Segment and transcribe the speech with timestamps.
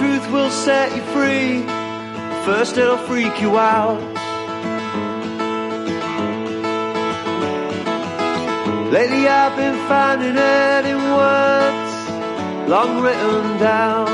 [0.00, 1.60] truth will set you free.
[2.46, 4.00] First it'll freak you out.
[8.90, 11.92] Lately I've been finding it in words
[12.74, 14.08] long written down.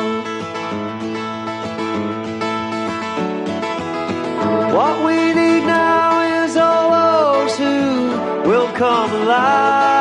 [4.77, 9.96] What we need now is all those who will come alive.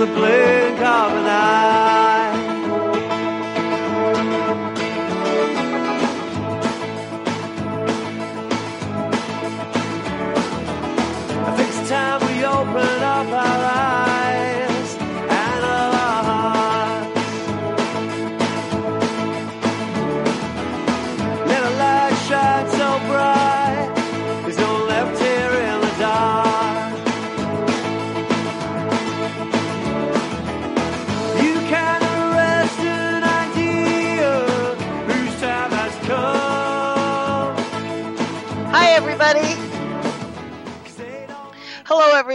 [0.00, 2.19] The blink of an eye.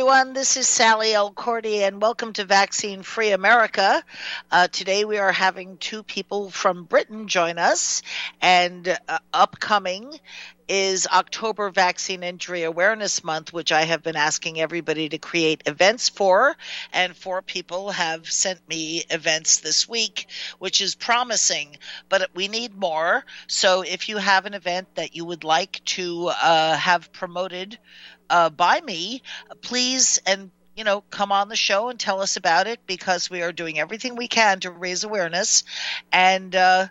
[0.06, 0.34] Everyone.
[0.34, 4.04] This is Sallie Elkordy, and welcome to Vaccine Free America.
[4.52, 8.04] Uh, today, we are having two people from Britain join us,
[8.40, 10.14] and uh, upcoming
[10.68, 16.10] is October Vaccine Injury Awareness Month, which I have been asking everybody to create events
[16.10, 16.56] for,
[16.92, 20.28] and four people have sent me events this week,
[20.60, 21.78] which is promising,
[22.10, 23.24] but we need more.
[23.48, 27.78] So, if you have an event that you would like to uh, have promoted,
[28.30, 29.22] uh, by me,
[29.62, 33.42] please and you know come on the show and tell us about it because we
[33.42, 35.64] are doing everything we can to raise awareness
[36.12, 36.88] and uh,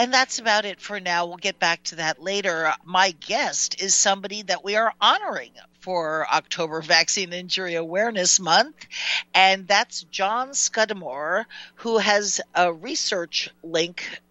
[0.00, 1.26] and that's about it for now.
[1.26, 2.72] We'll get back to that later.
[2.86, 8.86] My guest is somebody that we are honoring for October Vaccine Injury Awareness Month,
[9.34, 14.22] and that's John Scudamore, who has a research link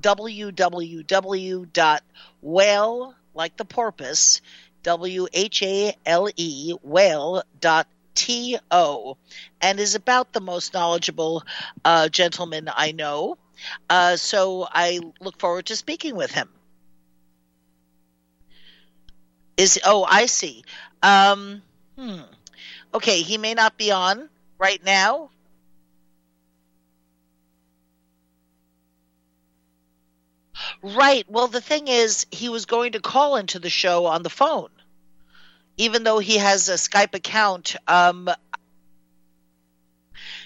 [0.00, 0.54] www.whale,
[3.34, 4.40] like the porpoise,
[4.84, 9.16] W H A L E, whale dot T O,
[9.60, 11.42] and is about the most knowledgeable
[11.84, 13.38] uh, gentleman I know.
[13.88, 16.48] Uh, so I look forward to speaking with him.
[19.56, 20.64] Is oh I see.
[21.02, 21.62] Um,
[21.98, 22.20] hmm.
[22.94, 24.28] Okay, he may not be on
[24.58, 25.30] right now.
[30.82, 31.24] Right.
[31.28, 34.70] Well, the thing is, he was going to call into the show on the phone,
[35.76, 37.76] even though he has a Skype account.
[37.86, 38.30] Um,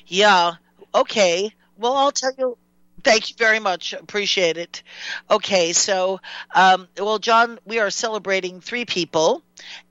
[0.07, 0.55] yeah.
[0.95, 1.53] Okay.
[1.77, 2.59] Well, I'll tell you.
[3.05, 3.93] Thank you very much.
[3.93, 4.83] Appreciate it.
[5.31, 6.21] Okay, so,
[6.55, 9.43] um, well, John, we are celebrating three people.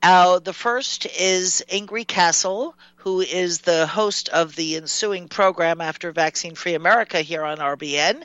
[0.01, 6.13] Uh, the first is Ingri Cassel, who is the host of the ensuing program after
[6.13, 8.23] Vaccine Free America here on RBN,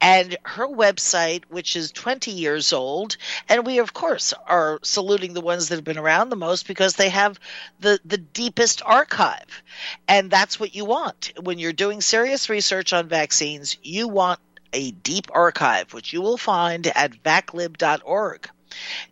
[0.00, 3.16] and her website, which is 20 years old,
[3.48, 6.94] and we of course are saluting the ones that have been around the most because
[6.94, 7.38] they have
[7.78, 9.62] the the deepest archive,
[10.08, 13.76] and that's what you want when you're doing serious research on vaccines.
[13.84, 14.40] You want
[14.72, 18.50] a deep archive, which you will find at vaclib.org.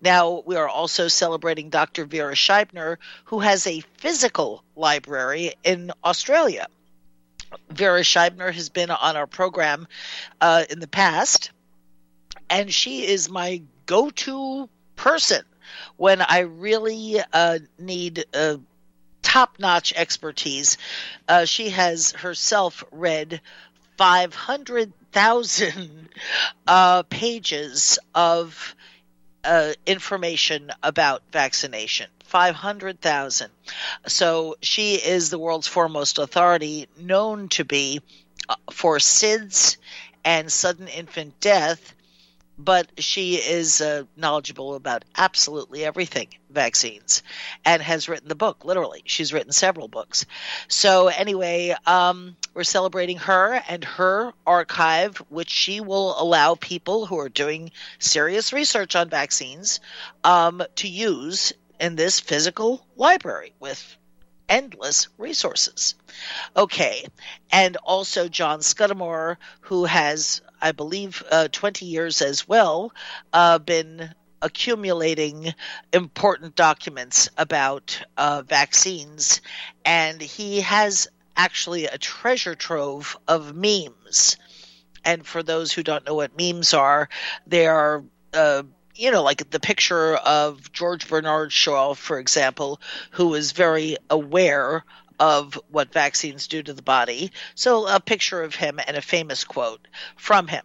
[0.00, 2.04] Now, we are also celebrating Dr.
[2.04, 6.66] Vera Scheibner, who has a physical library in Australia.
[7.70, 9.86] Vera Scheibner has been on our program
[10.41, 11.50] uh, in the past,
[12.50, 15.42] and she is my go to person
[15.96, 18.56] when I really uh, need uh,
[19.22, 20.76] top notch expertise.
[21.26, 23.41] Uh, she has herself read
[23.96, 26.08] 500,000
[26.66, 28.75] uh, pages of
[29.44, 32.09] uh, information about vaccination.
[32.25, 33.50] 500,000.
[34.06, 38.00] So she is the world's foremost authority, known to be
[38.49, 39.76] uh, for SIDS
[40.25, 41.94] and sudden infant death,
[42.58, 47.22] but she is uh, knowledgeable about absolutely everything vaccines
[47.64, 49.02] and has written the book, literally.
[49.06, 50.24] She's written several books.
[50.68, 57.18] So, anyway, um, we're celebrating her and her archive, which she will allow people who
[57.18, 59.80] are doing serious research on vaccines
[60.22, 63.96] um, to use in this physical library with
[64.48, 65.96] endless resources.
[66.56, 67.06] Okay,
[67.50, 72.93] and also John Scudamore, who has, I believe, uh, 20 years as well,
[73.32, 75.55] uh, been accumulating
[75.93, 79.41] important documents about uh, vaccines,
[79.85, 84.37] and he has actually a treasure trove of memes.
[85.05, 87.09] And for those who don't know what memes are,
[87.47, 88.62] they are uh,
[88.97, 92.81] you know, like the picture of George Bernard Shaw, for example,
[93.12, 94.85] who was very aware
[95.19, 97.32] of what vaccines do to the body.
[97.55, 100.64] So a picture of him and a famous quote from him,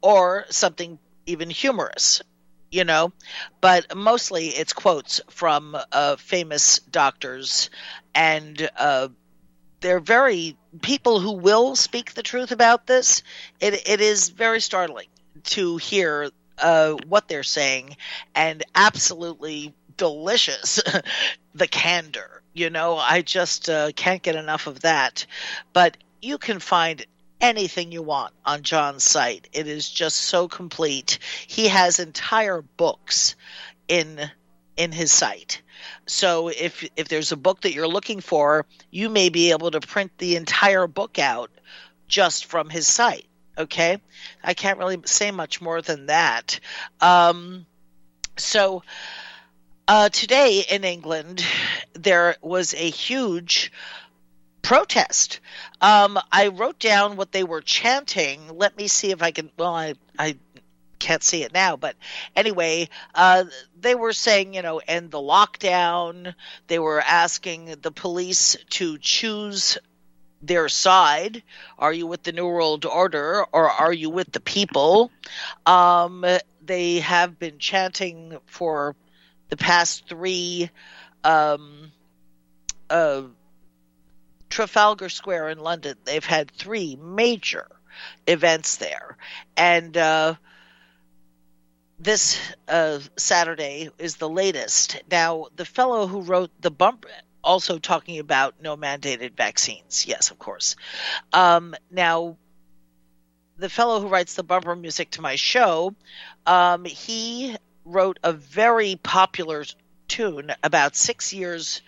[0.00, 2.22] or something even humorous,
[2.70, 3.12] you know.
[3.60, 7.70] But mostly it's quotes from uh, famous doctors,
[8.14, 9.08] and uh,
[9.80, 13.22] they're very people who will speak the truth about this.
[13.60, 15.08] It it is very startling
[15.44, 17.96] to hear uh, what they're saying,
[18.34, 20.80] and absolutely delicious
[21.54, 25.26] the candor you know, I just uh, can't get enough of that.
[25.72, 27.04] But you can find
[27.40, 29.48] anything you want on John's site.
[29.52, 31.18] It is just so complete.
[31.46, 33.36] He has entire books
[33.88, 34.30] in
[34.76, 35.62] in his site.
[36.06, 39.80] So if if there's a book that you're looking for, you may be able to
[39.80, 41.50] print the entire book out
[42.08, 43.26] just from his site.
[43.56, 43.98] Okay,
[44.42, 46.60] I can't really say much more than that.
[47.00, 47.66] Um,
[48.36, 48.82] so
[49.90, 51.44] uh, today in England,
[51.94, 53.72] there was a huge
[54.62, 55.40] protest.
[55.80, 58.56] Um, I wrote down what they were chanting.
[58.56, 59.50] Let me see if I can.
[59.58, 60.36] Well, I, I
[61.00, 61.96] can't see it now, but
[62.36, 63.46] anyway, uh,
[63.80, 66.36] they were saying, you know, end the lockdown.
[66.68, 69.76] They were asking the police to choose
[70.40, 71.42] their side.
[71.80, 75.10] Are you with the New World Order or are you with the people?
[75.66, 76.24] Um,
[76.64, 78.94] they have been chanting for
[79.50, 80.70] the past three
[81.22, 81.92] um,
[82.88, 83.22] uh,
[84.48, 87.66] Trafalgar Square in London, they've had three major
[88.26, 89.16] events there.
[89.56, 90.34] And uh,
[91.98, 92.38] this
[92.68, 95.02] uh, Saturday is the latest.
[95.10, 97.08] Now, the fellow who wrote the bumper,
[97.42, 100.06] also talking about no mandated vaccines.
[100.06, 100.76] Yes, of course.
[101.32, 102.36] Um, now,
[103.56, 105.94] the fellow who writes the bumper music to my show,
[106.46, 107.56] um, he
[107.92, 109.64] wrote a very popular
[110.08, 111.82] tune about six years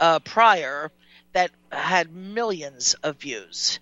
[0.00, 0.90] uh, prior
[1.32, 3.80] that had millions of views.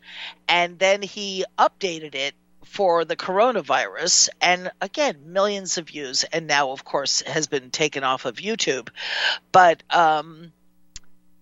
[0.48, 2.34] And then he updated it
[2.64, 6.24] for the coronavirus and again millions of views.
[6.24, 8.90] And now of course has been taken off of youtube.
[9.50, 10.52] But um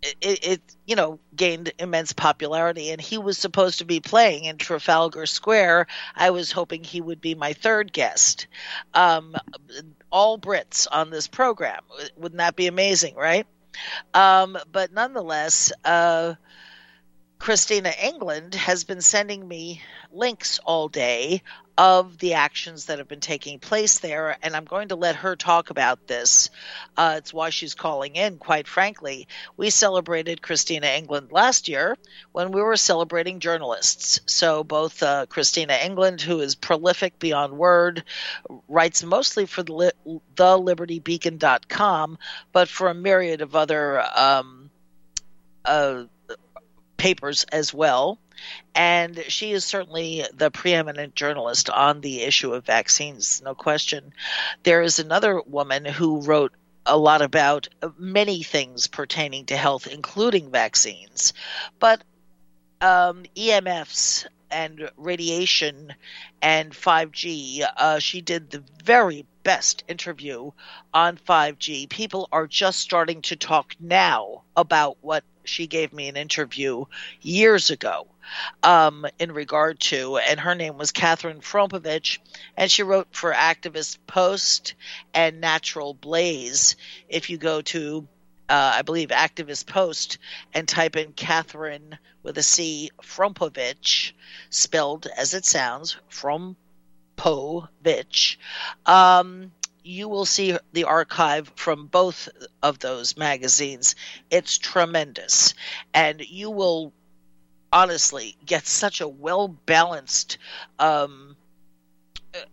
[0.01, 2.91] it, it, you know gained immense popularity.
[2.91, 5.87] And he was supposed to be playing in trafalgar square.
[6.15, 8.47] I was hoping he would be my third guest.
[8.95, 9.35] Um,
[10.11, 11.83] all brits on this program.
[12.17, 13.47] Wouldn't that be amazing right?
[14.15, 16.35] Um, but nonetheless uh,
[17.39, 19.81] Christina England has been sending me
[20.13, 21.43] links all day
[21.79, 25.37] of the actions that have been taking place there, and I'm going to let her
[25.37, 26.51] talk about this.
[26.97, 29.29] Uh, it's why she's calling in, quite frankly.
[29.57, 31.97] We celebrated Christina England last year
[32.33, 34.21] when we were celebrating journalists.
[34.27, 38.03] So, both uh, Christina England, who is prolific beyond word,
[38.67, 39.95] writes mostly for the,
[40.35, 42.19] the libertybeacon.com,
[42.53, 44.71] but for a myriad of other um,
[45.65, 46.05] uh,
[46.99, 48.19] papers as well.
[48.75, 54.13] And she is certainly the preeminent journalist on the issue of vaccines, no question.
[54.63, 56.53] There is another woman who wrote
[56.87, 57.69] a lot about
[57.99, 61.33] many things pertaining to health, including vaccines.
[61.79, 62.03] But
[62.81, 65.95] um, EMFs and radiation
[66.41, 67.67] and 5G.
[67.77, 70.51] Uh, she did the very best interview
[70.95, 71.89] on 5G.
[71.89, 76.85] People are just starting to talk now about what she gave me an interview
[77.21, 78.07] years ago
[78.63, 82.19] um, in regard to, and her name was Catherine Frompovich,
[82.57, 84.75] and she wrote for Activist Post
[85.15, 86.77] and Natural Blaze.
[87.09, 88.07] If you go to,
[88.49, 90.19] uh, I believe, Activist Post
[90.53, 94.13] and type in Catherine with a C Frompovich,
[94.51, 96.57] spelled as it sounds, Frompovich,
[98.87, 99.53] um,
[99.89, 102.29] you will see the archive from both
[102.63, 103.95] of those magazines.
[104.31, 105.55] It's tremendous.
[105.95, 106.93] And you will
[107.73, 110.37] honestly get such a well balanced
[110.79, 111.37] um,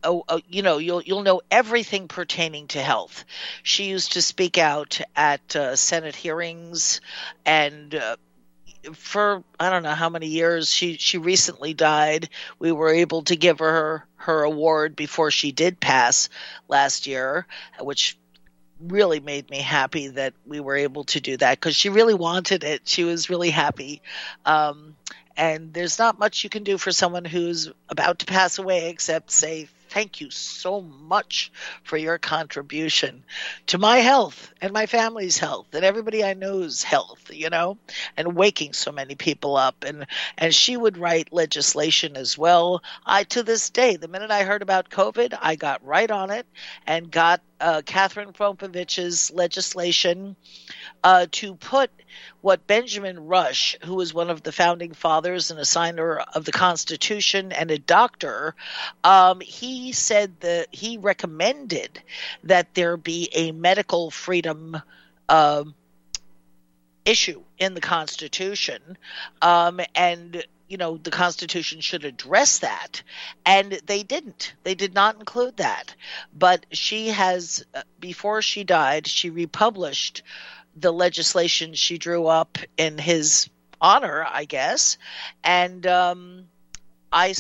[0.04, 3.26] uh, uh, you know you'll you'll know everything pertaining to health.
[3.62, 7.02] She used to speak out at uh, Senate hearings
[7.46, 8.16] and uh,
[8.94, 10.72] for I don't know how many years.
[10.72, 12.30] She she recently died.
[12.60, 16.30] We were able to give her her award before she did pass
[16.68, 17.46] last year,
[17.80, 18.18] which
[18.80, 22.64] really made me happy that we were able to do that because she really wanted
[22.64, 22.82] it.
[22.86, 24.02] She was really happy.
[24.46, 24.96] Um,
[25.38, 29.32] and there's not much you can do for someone who's about to pass away except
[29.32, 33.24] say thank you so much for your contribution
[33.66, 37.78] to my health and my family's health and everybody I know's health, you know,
[38.18, 39.86] and waking so many people up.
[39.86, 40.06] And,
[40.38, 42.84] and she would write legislation as well.
[43.06, 46.46] I, to this day, the minute I heard about COVID, I got right on it
[46.86, 50.36] and got uh, Catherine Frompovich's legislation
[51.04, 51.90] uh, to put
[52.42, 56.52] what Benjamin Rush, who was one of the founding fathers and a signer of the
[56.52, 58.56] Constitution and a doctor,
[59.04, 62.02] um, he said that he recommended
[62.44, 64.82] that there be a medical freedom.
[65.28, 65.64] Uh,
[67.06, 68.98] issue in the Constitution,
[69.42, 73.04] um, and you know the constitution should address that
[73.46, 75.96] and they didn't they did not include that
[76.34, 80.24] but she has uh, before she died she republished
[80.76, 83.50] the legislation she drew up in his
[83.82, 84.98] honor i guess
[85.44, 86.46] and um,
[87.12, 87.34] i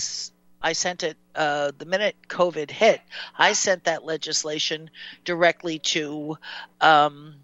[0.65, 2.99] I sent it uh, the minute COVID hit.
[3.37, 4.89] I sent that legislation
[5.23, 6.39] directly to
[6.81, 7.35] um,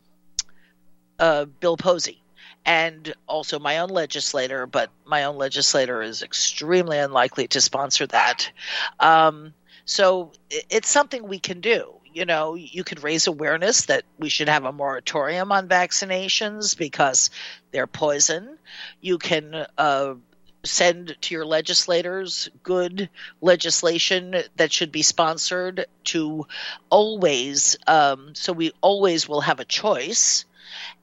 [1.20, 2.20] uh, Bill Posey,
[2.66, 8.52] and also my own legislator, but my own legislator is extremely unlikely to sponsor that.
[9.00, 9.54] Um,
[9.86, 11.94] so it's something we can do.
[12.14, 17.30] You know, you could raise awareness that we should have a moratorium on vaccinations because
[17.72, 18.58] they're poison.
[19.00, 20.16] You can uh,
[20.64, 26.48] send to your legislators good legislation that should be sponsored to
[26.90, 30.46] always, um, so we always will have a choice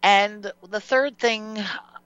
[0.03, 1.62] and the third thing,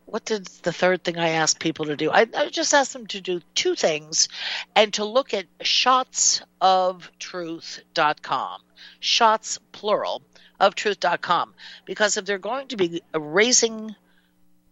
[0.07, 2.09] what did the third thing I asked people to do?
[2.11, 4.29] I, I just asked them to do two things
[4.75, 8.61] and to look at shotsoftruth.com.
[9.01, 10.23] Shots, plural,
[10.61, 11.55] of truth.com.
[11.85, 13.95] Because if they're going to be raising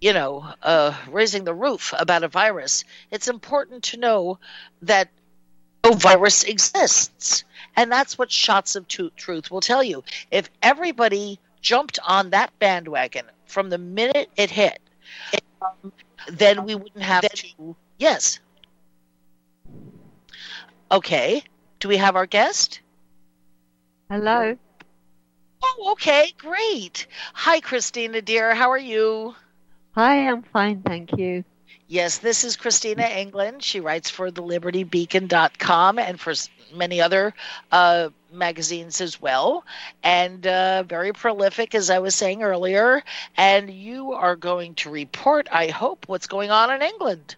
[0.01, 4.39] you know, uh, raising the roof about a virus, it's important to know
[4.83, 5.09] that
[5.85, 7.45] no virus exists.
[7.77, 10.03] And that's what Shots of Truth will tell you.
[10.31, 14.81] If everybody jumped on that bandwagon from the minute it hit,
[15.62, 15.93] um,
[16.29, 17.76] then we wouldn't have to.
[17.99, 18.40] Yes.
[20.90, 21.43] Okay.
[21.79, 22.81] Do we have our guest?
[24.11, 24.57] Hello.
[25.62, 27.07] Oh, okay, great.
[27.33, 28.55] Hi, Christina, dear.
[28.55, 29.35] How are you?
[29.93, 31.45] Hi, I'm fine, thank you.
[31.90, 33.64] Yes, this is Christina England.
[33.64, 36.32] She writes for the libertybeacon.com and for
[36.73, 37.35] many other
[37.73, 39.64] uh, magazines as well,
[40.00, 43.02] and uh, very prolific, as I was saying earlier.
[43.37, 47.35] And you are going to report, I hope, what's going on in England.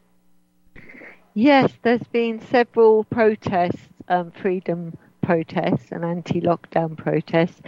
[1.32, 7.62] Yes, there's been several protests, um, freedom protests, and anti lockdown protests.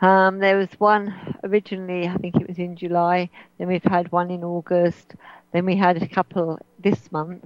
[0.00, 3.28] Um, there was one originally, I think it was in July,
[3.58, 5.16] then we've had one in August,
[5.52, 7.44] then we had a couple this month,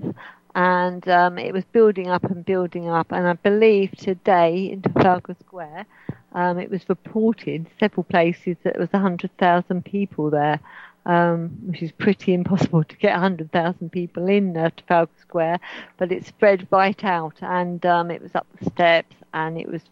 [0.54, 3.12] and um, it was building up and building up.
[3.12, 5.86] And I believe today in Trafalgar Square,
[6.34, 10.60] um, it was reported several places that there was 100,000 people there,
[11.06, 15.60] um, which is pretty impossible to get 100,000 people in uh, Trafalgar Square.
[15.96, 19.82] But it spread right out, and um, it was up the steps, and it was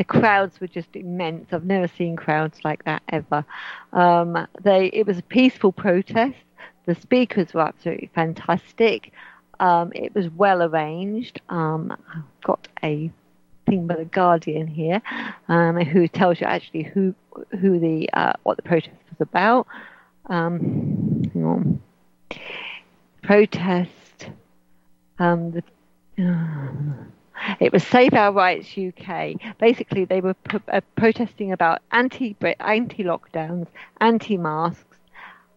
[0.00, 1.52] the crowds were just immense.
[1.52, 3.44] I've never seen crowds like that ever.
[3.92, 6.38] Um, they it was a peaceful protest.
[6.86, 9.12] The speakers were absolutely fantastic.
[9.58, 11.40] Um, it was well arranged.
[11.48, 13.10] Um, I've got a
[13.66, 15.02] thing by the Guardian here,
[15.48, 17.14] um, who tells you actually who
[17.60, 19.66] who the uh, what the protest was about.
[20.26, 21.80] Um,
[23.22, 24.28] protest.
[25.18, 25.62] Um, the,
[26.18, 29.58] uh, it was Save Our Rights UK.
[29.58, 33.66] Basically, they were pro- uh, protesting about anti anti lockdowns,
[34.00, 34.89] anti masks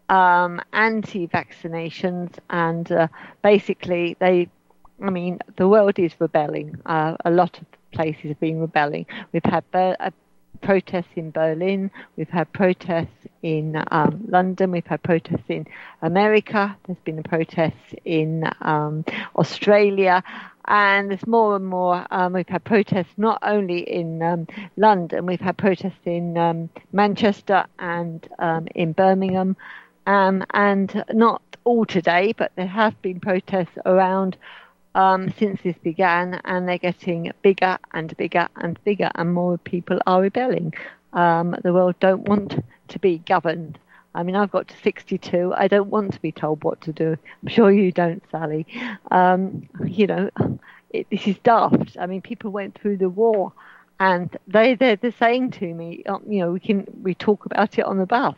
[0.09, 3.07] um, anti-vaccinations, and uh,
[3.41, 4.49] basically they,
[5.01, 6.79] I mean, the world is rebelling.
[6.85, 9.05] Uh, a lot of places have been rebelling.
[9.31, 10.11] We've had Ber- uh,
[10.61, 11.91] protests in Berlin.
[12.15, 14.71] We've had protests in um, London.
[14.71, 15.67] We've had protests in
[16.01, 16.75] America.
[16.85, 19.05] There's been a protest in um,
[19.35, 20.23] Australia.
[20.65, 22.07] And there's more and more.
[22.09, 27.65] Um, we've had protests not only in um, London, we've had protests in um, Manchester
[27.79, 28.25] and
[28.73, 29.57] in Birmingham
[30.05, 34.37] um, and not all today, but there have been protests around
[34.95, 39.99] um, since this began, and they're getting bigger and bigger and bigger, and more people
[40.05, 40.73] are rebelling.
[41.13, 43.79] Um, the world don't want to be governed.
[44.15, 45.53] I mean, I've got to 62.
[45.55, 47.17] I don't want to be told what to do.
[47.41, 48.67] I'm sure you don't, Sallie.
[49.09, 50.29] Um, you know,
[50.91, 51.97] it, this is daft.
[51.99, 53.53] I mean, people went through the war,
[53.99, 57.79] and they they're, they're saying to me, um, you know, we can we talk about
[57.79, 58.35] it on the bus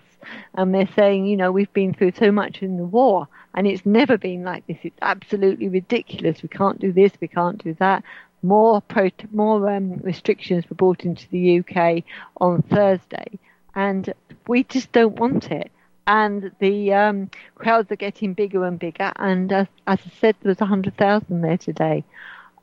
[0.53, 3.85] and they're saying, you know, we've been through so much in the war and it's
[3.85, 4.77] never been like this.
[4.83, 6.43] It's absolutely ridiculous.
[6.43, 8.03] We can't do this, we can't do that.
[8.43, 12.03] More pro- more um, restrictions were brought into the UK
[12.39, 13.39] on Thursday,
[13.73, 14.13] and
[14.47, 15.71] we just don't want it.
[16.05, 19.11] And the um, crowds are getting bigger and bigger.
[19.15, 22.03] And as, as I said, there was 100,000 there today.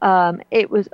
[0.01, 0.89] Um, it was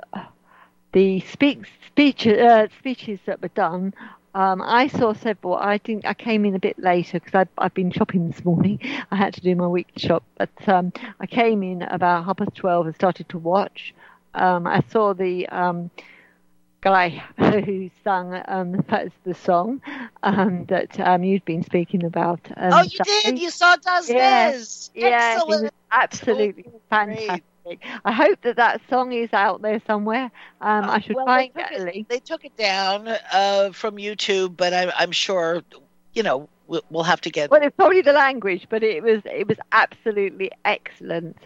[0.93, 3.93] the speak, speech, uh, speeches that were done
[4.35, 5.55] um, I saw several.
[5.55, 8.79] I think I came in a bit later because I've been shopping this morning.
[9.11, 12.55] I had to do my weekly shop, but um, I came in about half past
[12.55, 13.93] twelve and started to watch.
[14.33, 15.89] Um, I saw the um,
[16.81, 18.83] guy who sung um,
[19.23, 19.81] the song
[20.23, 22.39] um, that um, you'd been speaking about.
[22.55, 23.39] Oh, you did?
[23.39, 24.57] You saw Daz Yeah,
[24.93, 27.43] yeah absolutely oh, fantastic.
[28.05, 30.31] I hope that that song is out there somewhere.
[30.61, 32.07] Um, uh, I should well, find it, link.
[32.09, 35.61] They took it down uh, from YouTube, but I, I'm sure,
[36.13, 37.51] you know, we'll, we'll have to get.
[37.51, 41.37] Well, it's probably the language, but it was it was absolutely excellent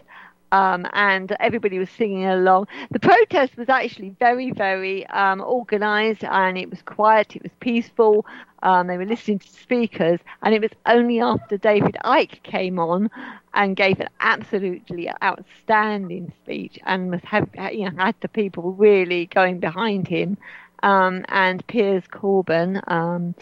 [0.54, 2.68] um, and everybody was singing along.
[2.92, 7.34] The protest was actually very, very um, organised, and it was quiet.
[7.34, 8.24] It was peaceful.
[8.64, 13.10] Um, they were listening to speakers, and it was only after David Icke came on
[13.54, 19.26] and gave an absolutely outstanding speech, and was have, you know had the people really
[19.26, 20.38] going behind him.
[20.82, 23.34] Um, and Piers Corbyn, um,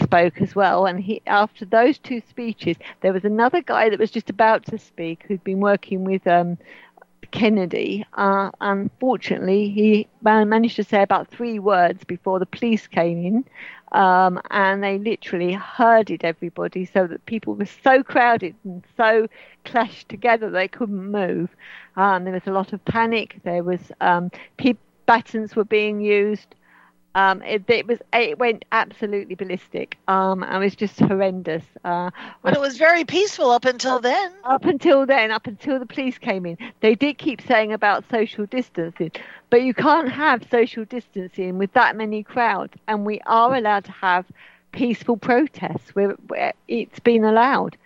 [0.00, 0.86] spoke as well.
[0.86, 4.78] And he, after those two speeches, there was another guy that was just about to
[4.78, 6.58] speak who'd been working with um,
[7.30, 8.04] Kennedy.
[8.14, 13.44] Uh, unfortunately, he managed to say about three words before the police came in.
[13.92, 19.28] Um, and they literally herded everybody so that people were so crowded and so
[19.64, 21.50] clashed together they couldn't move.
[21.96, 23.40] Um, there was a lot of panic.
[23.44, 24.74] There was um, pe-
[25.06, 26.54] batons were being used.
[27.18, 29.98] Um, it, it, was it went absolutely ballistic.
[30.06, 31.64] Um, and it was just horrendous.
[31.84, 32.12] Uh,
[32.44, 34.32] but it was very peaceful up until then.
[34.44, 38.46] Up until then, up until the police came in, they did keep saying about social
[38.46, 39.10] distancing,
[39.50, 42.74] but you can't have social distancing with that many crowds.
[42.86, 44.24] And we are allowed to have
[44.70, 47.76] peaceful protests where, where it's been allowed,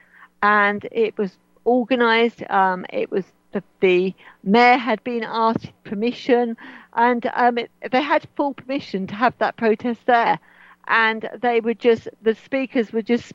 [0.43, 2.43] and it was organised.
[2.51, 6.57] Um, it was the, the mayor had been asked permission
[6.95, 10.39] and um, it, they had full permission to have that protest there,
[10.89, 13.33] and they were just the speakers were just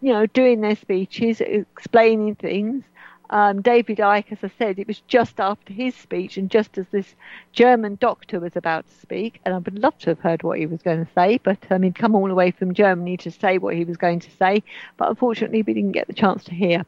[0.00, 2.84] you know doing their speeches, explaining things.
[3.32, 6.86] Um, David Icke, as I said, it was just after his speech and just as
[6.90, 7.14] this
[7.52, 10.66] German doctor was about to speak, and I would love to have heard what he
[10.66, 13.58] was going to say, but um, he'd come all the way from Germany to say
[13.58, 14.64] what he was going to say,
[14.96, 16.84] but unfortunately we didn't get the chance to hear.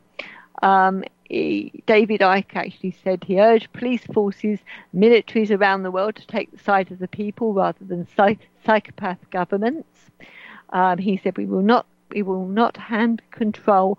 [0.64, 4.58] Um, David Icke actually said he urged police forces,
[4.94, 9.18] militaries around the world to take the side of the people rather than psych- psychopath
[9.30, 10.10] governments.
[10.70, 13.98] Um, he said we will not we will not hand control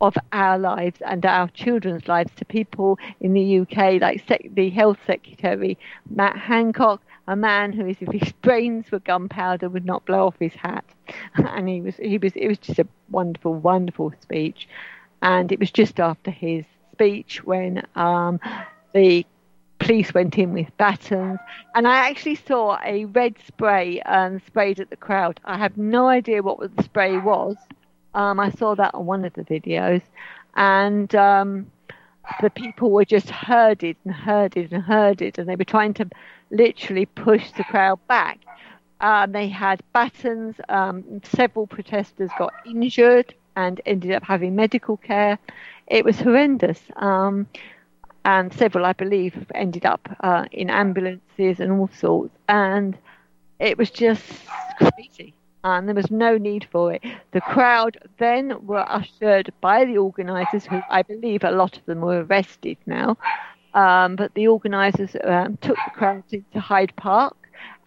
[0.00, 4.68] of our lives and our children's lives to people in the UK, like sec- the
[4.68, 5.78] health secretary
[6.10, 10.54] Matt Hancock, a man who if his brains were gunpowder would not blow off his
[10.54, 10.84] hat,
[11.36, 14.66] and he was he was it was just a wonderful wonderful speech
[15.26, 18.38] and it was just after his speech when um,
[18.94, 19.26] the
[19.80, 21.40] police went in with batons,
[21.74, 25.40] and I actually saw a red spray um, sprayed at the crowd.
[25.44, 27.56] I have no idea what the spray was.
[28.14, 30.00] Um, I saw that on one of the videos,
[30.54, 31.72] and um,
[32.40, 36.08] the people were just herded and herded and herded, and they were trying to
[36.52, 38.38] literally push the crowd back.
[39.00, 40.54] Um, they had batons.
[40.68, 45.38] Um, several protesters got injured and ended up having medical care.
[45.86, 46.80] It was horrendous.
[46.96, 47.46] Um,
[48.24, 52.34] and several, I believe, ended up uh, in ambulances and all sorts.
[52.48, 52.96] And
[53.58, 54.24] it was just
[54.78, 55.32] crazy.
[55.64, 57.02] And there was no need for it.
[57.32, 62.00] The crowd then were ushered by the organisers, who I believe a lot of them
[62.00, 63.16] were arrested now.
[63.74, 67.36] Um, but the organisers um, took the crowd into Hyde Park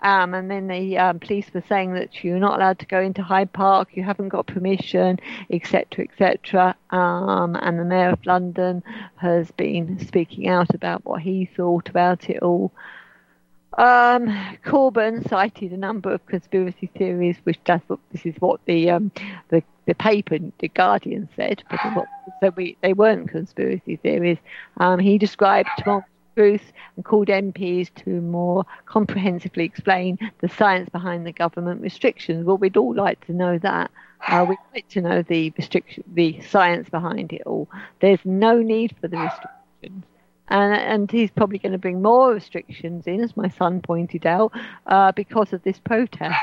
[0.01, 3.21] um, and then the um, police were saying that you're not allowed to go into
[3.21, 6.75] Hyde Park, you haven't got permission, etc., etc.
[6.91, 8.83] Um, and the mayor of London
[9.17, 12.71] has been speaking out about what he thought about it all.
[13.77, 14.27] Um,
[14.65, 17.81] Corbyn cited a number of conspiracy theories, which does
[18.11, 19.11] this is what the um,
[19.49, 21.79] the the paper, the Guardian said, but
[22.41, 24.37] so we, they weren't conspiracy theories.
[24.77, 25.69] Um, he described
[26.39, 32.45] truth and called MPs to more comprehensively explain the science behind the government restrictions.
[32.45, 33.91] Well, we'd all like to know that.
[34.25, 37.67] Uh, we'd like to know the restriction, the science behind it all.
[37.99, 40.05] There's no need for the restrictions.
[40.47, 44.53] And, and he's probably going to bring more restrictions in, as my son pointed out,
[44.87, 46.39] uh, because of this protest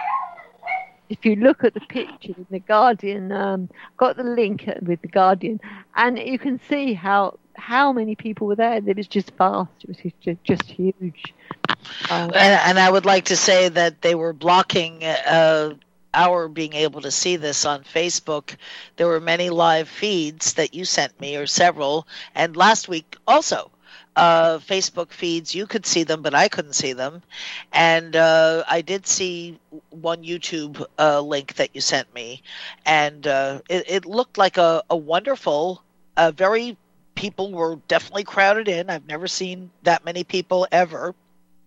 [1.08, 5.08] if you look at the picture in the Guardian, um, got the link with the
[5.08, 5.60] Guardian,
[5.94, 8.80] and you can see how how many people were there.
[8.86, 9.70] It was just vast.
[9.82, 11.34] It was just, just huge.
[12.10, 15.74] Um, and, and, I would like to say that they were blocking uh,
[16.12, 18.56] our being able to see this on Facebook.
[18.96, 23.70] There were many live feeds that you sent me, or several, and last week also.
[24.16, 25.54] Uh, Facebook feeds.
[25.54, 27.22] You could see them, but I couldn't see them.
[27.72, 29.58] And uh, I did see
[29.90, 32.42] one YouTube uh, link that you sent me,
[32.84, 35.82] and uh, it, it, looked like a, a wonderful,
[36.16, 36.76] uh, very
[37.14, 38.88] people were definitely crowded in.
[38.88, 41.14] I've never seen that many people ever.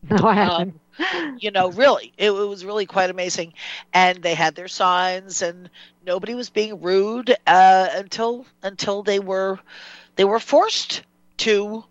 [0.10, 0.80] No, I haven't.
[1.14, 3.54] Um, you know, really, it, it, was really quite amazing.
[3.94, 5.70] And they had their signs, and
[6.06, 9.60] nobody was being rude uh, until until they were
[10.16, 11.04] they were forced
[11.38, 11.84] to.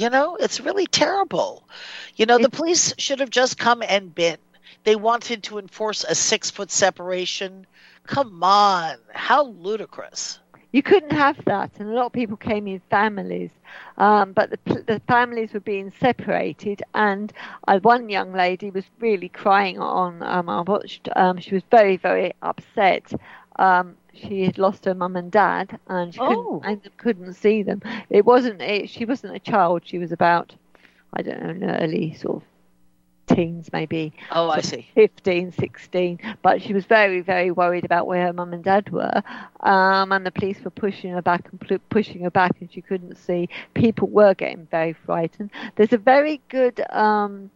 [0.00, 1.68] You know, it's really terrible.
[2.16, 4.38] You know, the police should have just come and been.
[4.84, 7.66] They wanted to enforce a six foot separation.
[8.06, 10.38] Come on, how ludicrous!
[10.72, 13.50] you couldn't have that, and a lot of people came in families,
[13.98, 16.82] um, but the, the, families were being separated.
[16.94, 17.32] And
[17.66, 20.22] uh, one young lady was really crying on.
[20.22, 21.08] Um, I watched.
[21.14, 23.12] Um, she was very, very upset.
[23.56, 26.60] Um, she had lost her mum and dad, and she oh.
[26.62, 27.82] couldn't, couldn't see them.
[28.08, 28.60] It wasn't.
[28.60, 29.82] It, she wasn't a child.
[29.84, 30.54] She was about,
[31.12, 32.42] I don't know, early sort of
[33.34, 34.12] teens maybe.
[34.32, 34.88] Oh, I see.
[34.94, 36.18] 15, 16.
[36.42, 39.22] But she was very, very worried about where her mum and dad were.
[39.60, 43.16] Um, and the police were pushing her back and pushing her back, and she couldn't
[43.16, 43.48] see.
[43.74, 45.50] People were getting very frightened.
[45.76, 46.80] There's a very good.
[46.90, 47.50] Um,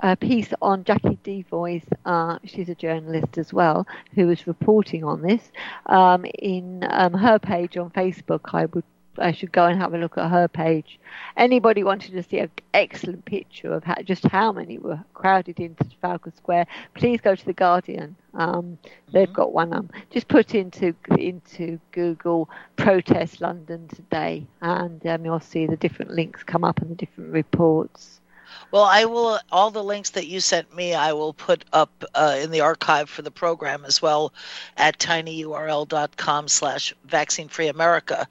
[0.00, 5.22] a piece on Jacqui Deevoy's, uh, she's a journalist as well, who was reporting on
[5.22, 5.52] this.
[5.86, 8.84] Um, in um, her page on Facebook, I would
[9.18, 10.98] I should go and have a look at her page.
[11.36, 15.84] Anybody wanted to see an excellent picture of how, just how many were crowded into
[15.84, 18.16] Trafalgar Square, please go to the Guardian.
[18.34, 18.78] Um,
[19.12, 19.34] they've mm-hmm.
[19.34, 19.72] got one.
[19.72, 26.12] Um, just put into into Google protest London today, and um, you'll see the different
[26.12, 28.21] links come up and the different reports.
[28.70, 29.38] Well, I will.
[29.50, 33.10] All the links that you sent me, I will put up uh, in the archive
[33.10, 34.32] for the program as well
[34.76, 38.26] at tinyurl.com/slash vaccine free America.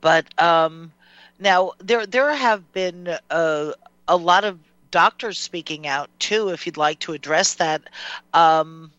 [0.00, 0.92] But um,
[1.38, 3.72] now there there have been uh,
[4.08, 4.58] a lot of
[4.90, 6.48] doctors speaking out too.
[6.48, 7.82] If you'd like to address that.
[8.32, 8.90] Um,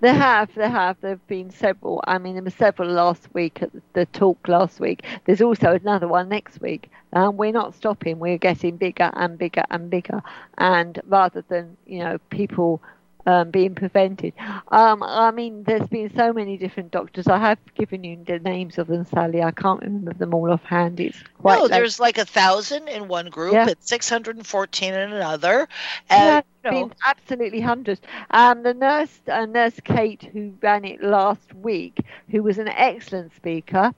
[0.00, 0.96] there have, there have.
[1.00, 2.02] There have been several.
[2.06, 5.04] I mean, there were several last week at the talk last week.
[5.24, 6.90] There's also another one next week.
[7.12, 8.18] Um, we're not stopping.
[8.18, 10.22] We're getting bigger and bigger and bigger.
[10.58, 12.82] And rather than you know people
[13.26, 14.32] um, being prevented.
[14.68, 17.26] Um, I mean, there's been so many different doctors.
[17.28, 19.42] I have given you the names of them, Sallie.
[19.42, 21.00] I can't remember them all offhand.
[21.00, 21.58] It's quite.
[21.58, 23.68] No, there's like a thousand in one group yeah.
[23.68, 25.68] and 614 in another.
[26.10, 28.00] And, yeah, been absolutely hundreds.
[28.30, 31.98] Um, the nurse, uh, Nurse Kate, who ran it last week,
[32.30, 33.94] who was an excellent speaker.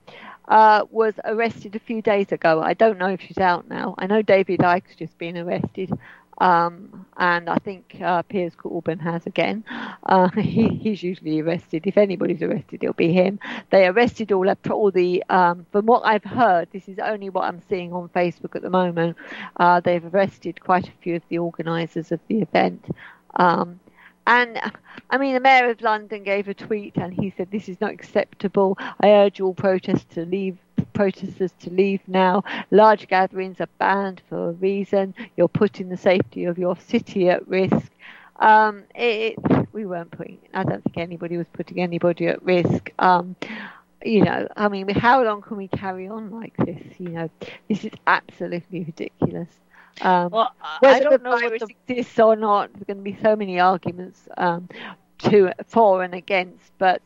[0.46, 2.60] Uh, was arrested a few days ago.
[2.60, 3.94] I don't know if she's out now.
[3.96, 5.90] I know David Icke's just been arrested.
[6.38, 9.64] Um, and I think uh, Piers Corbyn has again.
[10.04, 11.86] Uh, he, he's usually arrested.
[11.86, 13.38] If anybody's arrested, it'll be him.
[13.70, 17.62] They arrested all, all the, um, from what I've heard, this is only what I'm
[17.68, 19.16] seeing on Facebook at the moment.
[19.56, 22.84] Uh, they've arrested quite a few of the organisers of the event.
[23.36, 23.80] Um,
[24.26, 24.58] and
[25.10, 27.92] I mean, the mayor of London gave a tweet and he said, This is not
[27.92, 28.78] acceptable.
[29.00, 30.56] I urge all protesters to leave
[30.92, 32.44] protesters to leave now.
[32.70, 35.14] Large gatherings are banned for a reason.
[35.36, 37.90] You're putting the safety of your city at risk.
[38.36, 39.36] Um, it,
[39.72, 40.38] we weren't putting.
[40.52, 42.90] I don't think anybody was putting anybody at risk.
[42.98, 43.36] Um,
[44.04, 46.82] you know, I mean, how long can we carry on like this?
[46.98, 47.30] You know,
[47.68, 49.48] this is absolutely ridiculous.
[50.00, 51.92] Um, well, whether the virus the...
[51.92, 54.68] exists or not, there's going to be so many arguments um,
[55.18, 56.72] to for and against.
[56.78, 57.02] But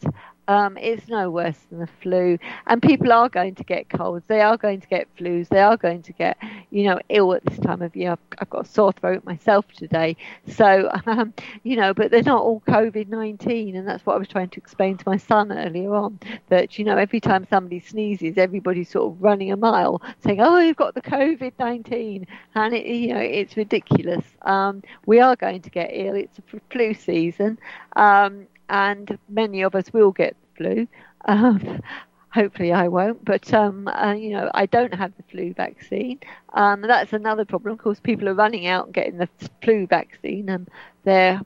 [0.49, 4.25] um, it's no worse than the flu, and people are going to get colds.
[4.29, 5.49] They are going to get flus.
[5.49, 6.39] They are going to get,
[6.71, 8.13] you know, ill at this time of year.
[8.13, 10.17] I've, I've got a sore throat myself today,
[10.49, 11.35] so um,
[11.65, 14.59] you know, but they're not all COVID nineteen, and that's what I was trying to
[14.59, 16.19] explain to my son earlier on.
[16.49, 20.59] That you know, every time somebody sneezes, everybody's sort of running a mile, saying, "Oh,
[20.59, 24.25] you've got the COVID nineteen," and it, you know, it's ridiculous.
[24.43, 26.15] Um, we are going to get ill.
[26.15, 27.59] It's a flu season.
[27.97, 30.89] Um, and many of us will get the flu.
[31.27, 31.83] Um,
[32.31, 36.21] hopefully I won't, but um, uh, you know I don't have the flu vaccine.
[36.55, 37.73] Um, that's another problem.
[37.75, 39.29] Of course, people are running out and getting the
[39.63, 40.69] flu vaccine, and
[41.05, 41.41] they're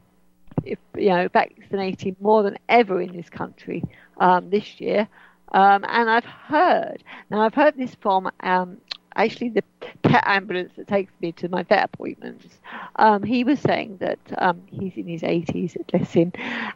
[0.65, 3.83] you know vaccinating more than ever in this country
[4.19, 5.09] um, this year.
[5.53, 8.79] Um, and I've heard now I've heard this from um,
[9.15, 9.65] actually the
[10.03, 12.59] pet ambulance that takes me to my vet appointments,
[12.97, 16.33] um, he was saying that um, he's in his 80s, bless him,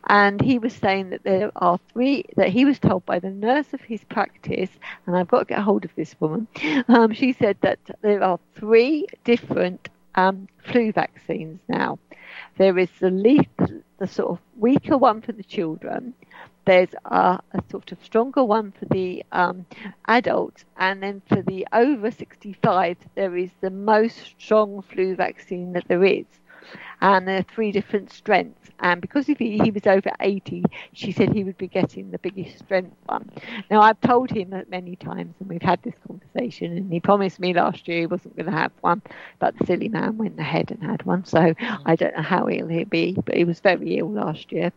[0.09, 3.73] and he was saying that there are three, that he was told by the nurse
[3.73, 4.71] of his practice,
[5.07, 6.47] and I've got to get hold of this woman,
[6.89, 11.99] um, she said that there are three different um, flu vaccines now.
[12.59, 13.11] There is the,
[13.99, 16.15] the sort of weaker one for the children,
[16.67, 19.67] there's a, a sort of stronger one for the um,
[20.09, 25.89] adults, and then for the over 65, there is the most strong flu vaccine that
[25.89, 26.27] there is.
[27.01, 28.71] And there are three different strengths.
[28.81, 32.19] And because if he, he was over 80, she said he would be getting the
[32.19, 33.31] biggest strength one.
[33.71, 37.41] Now, I've told him that many times, and we've had this conversation, and he promised
[37.41, 39.03] me last year he wasn't going to have one,
[39.39, 41.25] but the silly man went ahead and had one.
[41.25, 41.55] So
[41.87, 44.73] I don't know how ill he'll be, but he was very ill last year.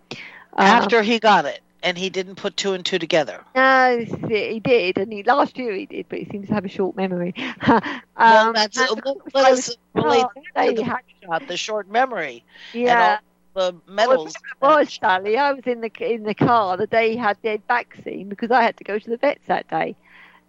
[0.57, 3.43] Um, After he got it, and he didn't put two and two together.
[3.55, 6.69] no, he did, and he last year he did, but he seems to have a
[6.69, 7.33] short memory.
[7.61, 7.83] um,
[8.17, 9.01] well, that's and
[9.33, 13.19] let us relate told that they to the had- shot, the short memory, yeah,
[13.55, 14.33] the medals.
[14.61, 15.37] Well, was Sallie.
[15.37, 18.61] I was in the in the car the day he had the vaccine because I
[18.61, 19.95] had to go to the vets that day.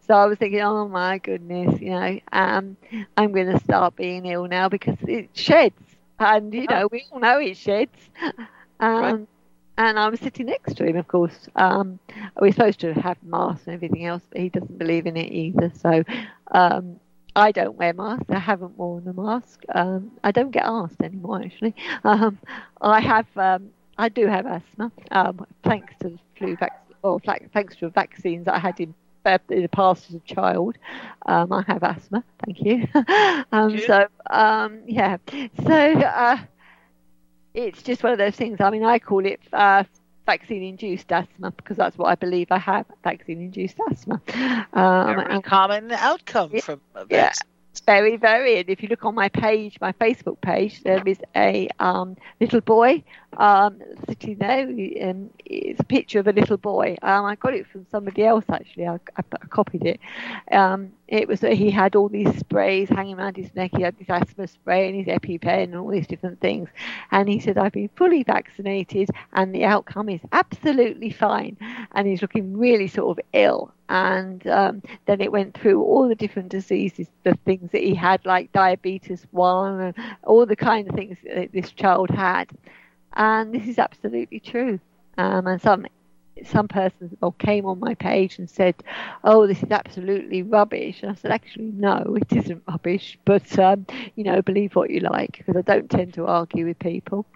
[0.07, 2.77] So I was thinking, oh my goodness, you know, um,
[3.17, 5.81] I'm going to start being ill now because it sheds,
[6.19, 7.93] and you know, we all know it sheds.
[8.81, 9.29] Um, Right.
[9.81, 11.49] And I was sitting next to him, of course.
[11.57, 11.99] Um,
[12.39, 15.73] we're supposed to have masks and everything else, but he doesn't believe in it either.
[15.75, 16.05] So
[16.51, 17.01] um,
[17.35, 18.27] I don't wear masks.
[18.29, 19.63] I haven't worn a mask.
[19.75, 21.75] Um, I don't get asked anymore, actually.
[22.05, 22.39] Um,
[22.83, 27.19] I have, um, I do have asthma, um, thanks to the flu vaccine, or
[27.55, 30.77] thanks to vaccines I had in, uh, in the past as a child.
[31.25, 32.23] Um, I have asthma.
[32.45, 32.87] Thank you.
[33.51, 33.87] um, Good.
[33.87, 35.17] so um, yeah,
[35.67, 36.37] so uh,
[37.55, 38.61] it's just one of those things.
[38.61, 39.41] I mean, I call it.
[39.53, 39.85] Uh,
[40.27, 42.87] Vaccine-induced asthma because that's what I believe I have.
[43.03, 44.21] Vaccine-induced asthma.
[44.73, 46.61] Um, Very and- common outcome Yeah.
[46.61, 47.33] from Yeah.
[47.85, 48.59] very, very.
[48.59, 52.61] And if you look on my page, my Facebook page, there is a um, little
[52.61, 53.03] boy
[53.37, 54.69] um, sitting there.
[54.69, 56.97] And it's a picture of a little boy.
[57.03, 58.87] Um, I got it from somebody else actually.
[58.87, 60.01] I, I, I copied it.
[60.51, 63.73] Um, it was that he had all these sprays hanging around his neck.
[63.77, 66.69] He had this asthma spray and his EpiPen and all these different things.
[67.11, 71.57] And he said, "I've been fully vaccinated, and the outcome is absolutely fine."
[71.93, 73.73] And he's looking really sort of ill.
[73.89, 78.25] And um, then it went through all the different diseases, the things that he had,
[78.25, 82.49] like diabetes one, and all the kind of things that this child had.
[83.15, 84.81] And this is absolutely true.
[85.19, 85.87] Um, and some
[86.45, 88.75] some person well, came on my page and said,
[89.25, 93.19] "Oh, this is absolutely rubbish." And I said, "Actually, no, it isn't rubbish.
[93.25, 96.79] But um, you know, believe what you like, because I don't tend to argue with
[96.79, 97.27] people."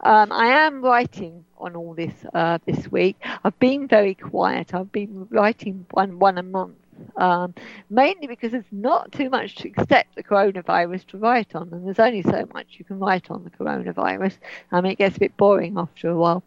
[0.00, 3.16] Um, I am writing on all this uh, this week.
[3.44, 4.74] I've been very quiet.
[4.74, 6.76] I've been writing one one a month,
[7.16, 7.54] um,
[7.90, 11.98] mainly because there's not too much to accept the coronavirus to write on, and there's
[11.98, 14.34] only so much you can write on the coronavirus.
[14.72, 16.42] I mean, it gets a bit boring after a while.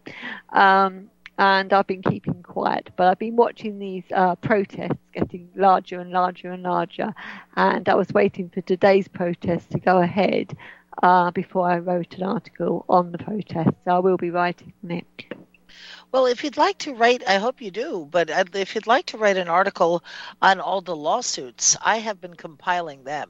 [0.52, 6.02] Um, and I've been keeping quiet, but I've been watching these uh, protests getting larger
[6.02, 7.14] and larger and larger,
[7.56, 10.58] and I was waiting for today's protest to go ahead
[11.02, 13.70] uh, before I wrote an article on the protest.
[13.86, 15.06] So I will be writing it.
[16.12, 19.18] Well, if you'd like to write, I hope you do, but if you'd like to
[19.18, 20.04] write an article
[20.42, 23.30] on all the lawsuits, I have been compiling them.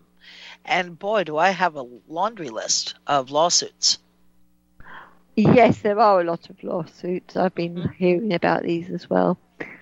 [0.64, 3.98] And boy, do I have a laundry list of lawsuits.
[5.36, 7.36] Yes, there are a lot of lawsuits.
[7.36, 7.94] I've been Mhm.
[7.96, 9.38] hearing about these as well.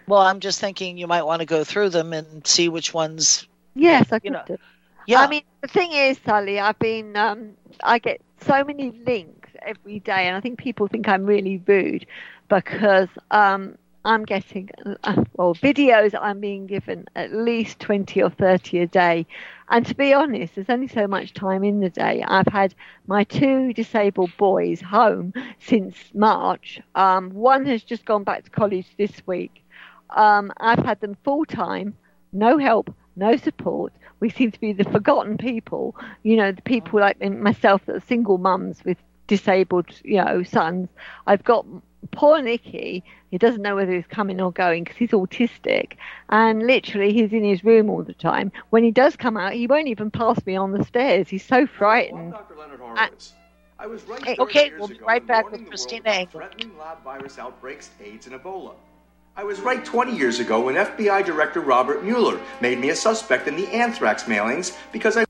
[0.07, 3.47] Well, I'm just thinking you might want to go through them and see which ones.
[3.75, 4.57] Yes, I could know, do.
[5.05, 9.49] Yeah, I mean, the thing is, Sallie, I've been, um, I get so many links
[9.61, 12.05] every day, and I think people think I'm really rude
[12.49, 14.69] because um, I'm getting,
[15.03, 19.25] uh, well, videos I'm being given at least 20 or 30 a day.
[19.69, 22.23] And to be honest, there's only so much time in the day.
[22.25, 22.73] I've had
[23.05, 26.79] my two disabled boys home since March.
[26.95, 29.61] Um, one has just gone back to college this week.
[30.09, 31.93] Um, I've had them full time,
[32.31, 33.91] no help, no support.
[34.21, 38.03] We seem to be the forgotten people, you know, the people like myself that are
[38.07, 40.87] single mums with disabled, you know, sons.
[41.27, 41.65] I've got
[42.11, 43.03] poor Nicky.
[43.31, 45.93] He doesn't know whether he's coming or going because he's autistic,
[46.29, 48.51] and literally he's in his room all the time.
[48.69, 51.27] When he does come out, he won't even pass me on the stairs.
[51.27, 52.31] He's so frightened.
[52.31, 52.55] Dr.
[52.55, 53.33] Leonard uh, Horowitz.
[53.79, 56.31] I was right Hey, 30 okay, we'll be right back with Christina England.
[56.31, 58.73] Threatening lab virus outbreaks, AIDS, and Ebola.
[59.35, 63.47] I was right 20 years ago when FBI Director Robert Mueller made me a suspect
[63.47, 65.26] in the anthrax mailings because I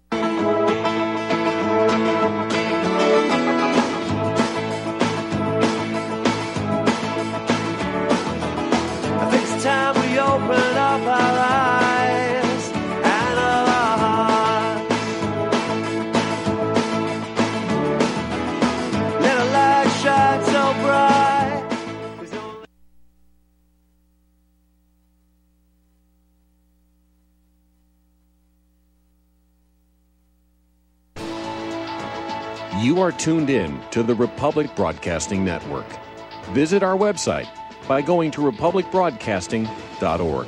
[32.98, 35.86] You are tuned in to the Republic Broadcasting Network.
[36.46, 37.48] Visit our website,
[37.88, 40.48] by going to republicbroadcasting.org.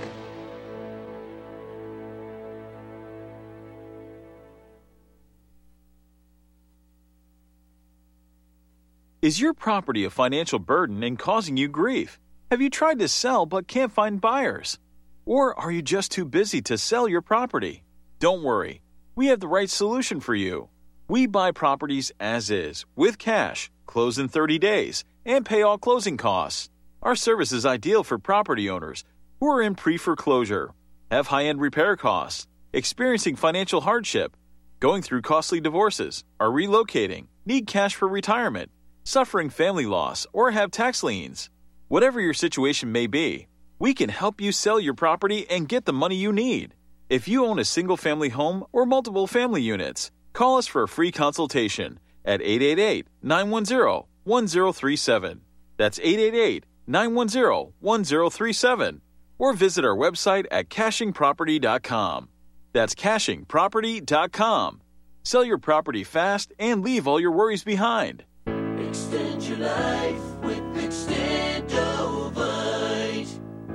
[9.22, 12.20] Is your property a financial burden and causing you grief?
[12.50, 14.80] Have you tried to sell but can't find buyers?
[15.24, 17.84] Or are you just too busy to sell your property?
[18.18, 18.82] Don't worry,
[19.14, 20.70] we have the right solution for you.
[21.10, 26.18] We buy properties as is, with cash, close in 30 days, and pay all closing
[26.18, 26.70] costs.
[27.02, 29.04] Our service is ideal for property owners
[29.40, 30.70] who are in pre foreclosure,
[31.10, 34.38] have high end repair costs, experiencing financial hardship,
[34.80, 38.70] going through costly divorces, are relocating, need cash for retirement,
[39.04, 41.50] suffering family loss, or have tax liens.
[41.88, 43.48] Whatever your situation may be,
[43.80, 46.76] we can help you sell your property and get the money you need.
[47.10, 50.88] If you own a single family home or multiple family units, call us for a
[50.88, 55.42] free consultation at 888 910 1037.
[55.76, 59.02] That's 888 910 1037.
[59.38, 62.30] Or visit our website at cachingproperty.com.
[62.72, 64.82] That's cachingproperty.com.
[65.24, 68.24] Sell your property fast and leave all your worries behind.
[68.48, 71.68] Extend your life with Extendovite.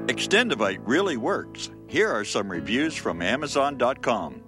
[0.07, 1.71] Extendovite really works.
[1.89, 4.44] Here are some reviews from Amazon.com.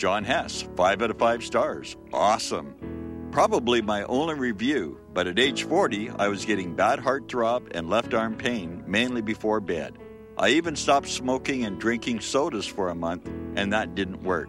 [0.00, 1.98] John Hess, 5 out of 5 stars.
[2.10, 3.28] Awesome.
[3.32, 7.90] Probably my only review, but at age 40, I was getting bad heart throb and
[7.90, 9.98] left arm pain, mainly before bed.
[10.38, 14.48] I even stopped smoking and drinking sodas for a month, and that didn't work.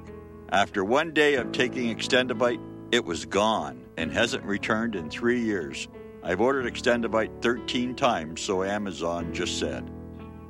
[0.54, 2.62] After one day of taking Extendovite,
[2.94, 5.90] it was gone and hasn't returned in three years.
[6.24, 9.92] I've ordered Extendovite 13 times, so Amazon just said.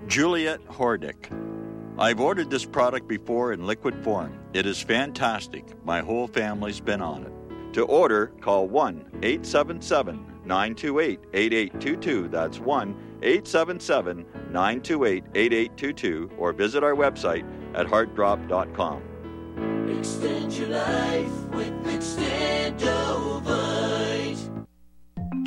[0.06, 1.32] Juliet Hordick.
[1.98, 4.38] I've ordered this product before in liquid form.
[4.54, 5.64] It is fantastic.
[5.86, 7.32] My whole family's been on it.
[7.74, 12.28] To order, call 1 877 928 8822.
[12.28, 12.90] That's 1
[13.22, 16.32] 877 928 8822.
[16.38, 19.02] Or visit our website at heartdrop.com.
[19.98, 24.11] Extend your life with Extendovite.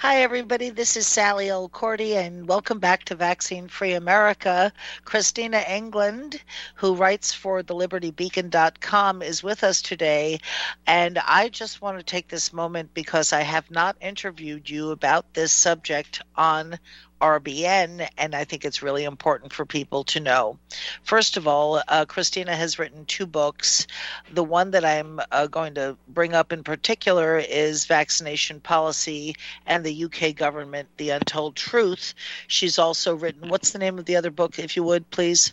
[0.00, 0.70] Hi, everybody.
[0.70, 4.72] This is Sallie Elkordy, and welcome back to Vaccine Free America.
[5.04, 6.40] Christina England,
[6.76, 10.38] who writes for thelibertybeacon.com, is with us today.
[10.86, 15.34] And I just want to take this moment because I have not interviewed you about
[15.34, 16.78] this subject on
[17.20, 20.58] RBN, and I think it's really important for people to know.
[21.02, 23.86] First of all, uh, Christina has written two books.
[24.32, 29.84] The one that I'm uh, going to bring up in particular is Vaccination Policy and
[29.84, 32.14] the UK Government, The Untold Truth.
[32.46, 35.52] She's also written, what's the name of the other book, if you would, please?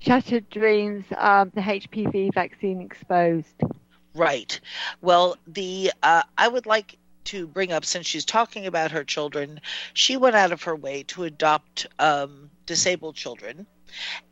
[0.00, 3.62] Shattered Dreams, um, the HPV vaccine exposed.
[4.14, 4.60] Right.
[5.00, 9.60] Well, the uh, I would like to bring up since she's talking about her children,
[9.94, 13.66] she went out of her way to adopt um, disabled children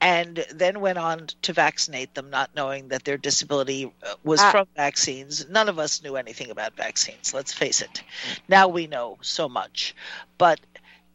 [0.03, 4.51] and then went on to vaccinate them, not knowing that their disability uh, was Ah.
[4.51, 5.49] from vaccines.
[5.49, 8.03] None of us knew anything about vaccines, let's face it.
[8.49, 9.95] Now we know so much.
[10.37, 10.61] But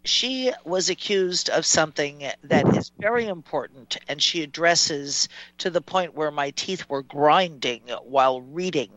[0.03, 5.29] she was accused of something that is very important, and she addresses
[5.59, 8.89] to the point where my teeth were grinding while reading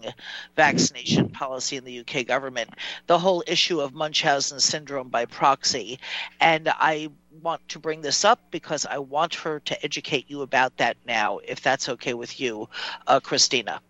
[0.57, 2.71] vaccination policy in the UK government
[3.07, 5.99] the whole issue of Munchausen syndrome by proxy.
[6.41, 7.11] And I
[7.43, 11.39] want to bring this up because I want her to educate you about that now,
[11.39, 12.69] if that's okay with you,
[13.07, 13.81] uh, Christina.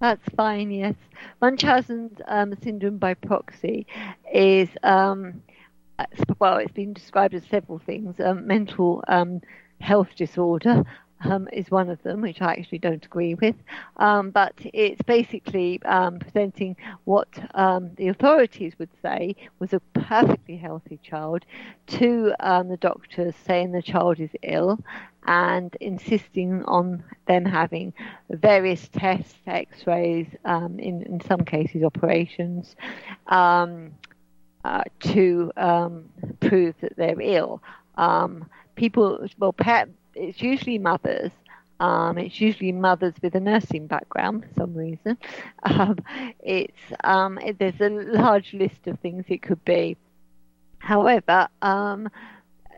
[0.00, 0.94] That's fine, yes.
[1.40, 3.86] Munchausen um, syndrome by proxy
[4.32, 5.42] is, um,
[6.38, 9.40] well, it's been described as several things um, mental um,
[9.80, 10.84] health disorder,
[11.24, 13.56] um, is one of them, which I actually don't agree with.
[13.96, 20.56] Um, but it's basically um, presenting what um, the authorities would say was a perfectly
[20.56, 21.44] healthy child
[21.86, 24.78] to the doctors saying the child is ill
[25.28, 27.92] and insisting on them having
[28.30, 32.76] various tests, x rays, in, in some cases, operations.
[34.66, 35.52] Uh, to
[36.40, 37.62] prove that they're ill.
[38.74, 39.52] people, well,
[40.16, 41.30] it's usually mothers.
[41.78, 45.18] Um, it's usually mothers with a nursing background for some reason.
[45.62, 45.98] Um,
[46.40, 49.96] it's um, it, there's a large list of things it could be.
[50.78, 52.08] However, um,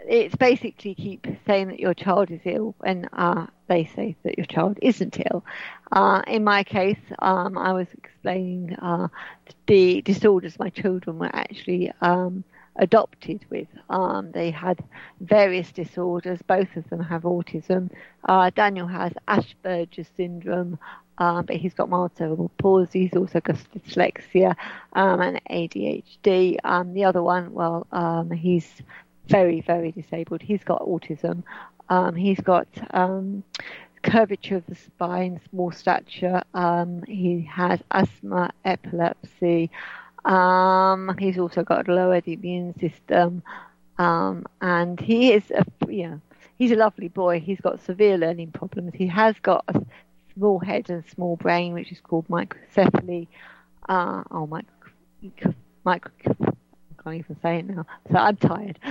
[0.08, 4.46] it's basically keep saying that your child is ill when uh, they say that your
[4.46, 5.44] child isn't ill.
[5.92, 9.08] Uh, in my case, um, I was explaining uh,
[9.66, 12.42] the disorders my children were actually um,
[12.76, 13.68] adopted with.
[13.90, 14.82] Um, they had
[15.20, 16.40] various disorders.
[16.46, 17.90] Both of them have autism.
[18.26, 20.78] Uh, Daniel has Asperger's syndrome,
[21.18, 23.02] um, but he's got mild cerebral palsy.
[23.02, 24.56] He's also got dyslexia
[24.94, 26.56] um, and ADHD.
[26.64, 27.86] Um, the other one, well,
[28.32, 28.82] he's
[29.28, 30.42] very, very disabled.
[30.42, 31.42] He's got autism.
[31.88, 32.66] Um, he's got
[34.02, 36.42] curvature of the spine, small stature.
[37.06, 39.70] he has asthma, epilepsy.
[40.24, 43.42] Um, he's also got a lowered immune system,
[43.98, 46.20] um, and he is a you know,
[46.58, 47.40] he's a lovely boy.
[47.40, 48.92] He's got severe learning problems.
[48.94, 49.80] He has got a
[50.34, 53.28] small head and small brain, which is called microcephaly.
[53.88, 55.54] Uh, oh, micro,
[55.84, 56.12] micro,
[57.08, 57.86] can't even say it now.
[58.10, 58.78] So I'm tired.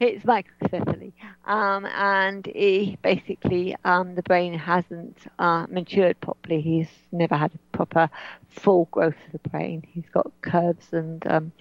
[0.00, 1.12] it's microcephaly,
[1.46, 6.60] um, and he, basically um, the brain hasn't uh, matured properly.
[6.60, 8.08] He's never had a proper
[8.48, 9.82] full growth of the brain.
[9.86, 11.26] He's got curves and.
[11.26, 11.52] Um,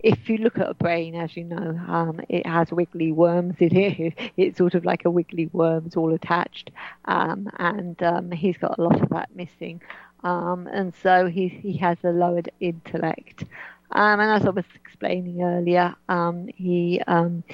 [0.00, 3.74] if you look at a brain, as you know, um, it has wiggly worms in
[3.76, 4.14] it.
[4.36, 6.70] It's sort of like a wiggly worms all attached,
[7.06, 9.80] um, and um, he's got a lot of that missing.
[10.22, 13.44] Um, and so he he has a lowered intellect.
[13.92, 17.44] Um, and as I was explaining earlier, um, he um,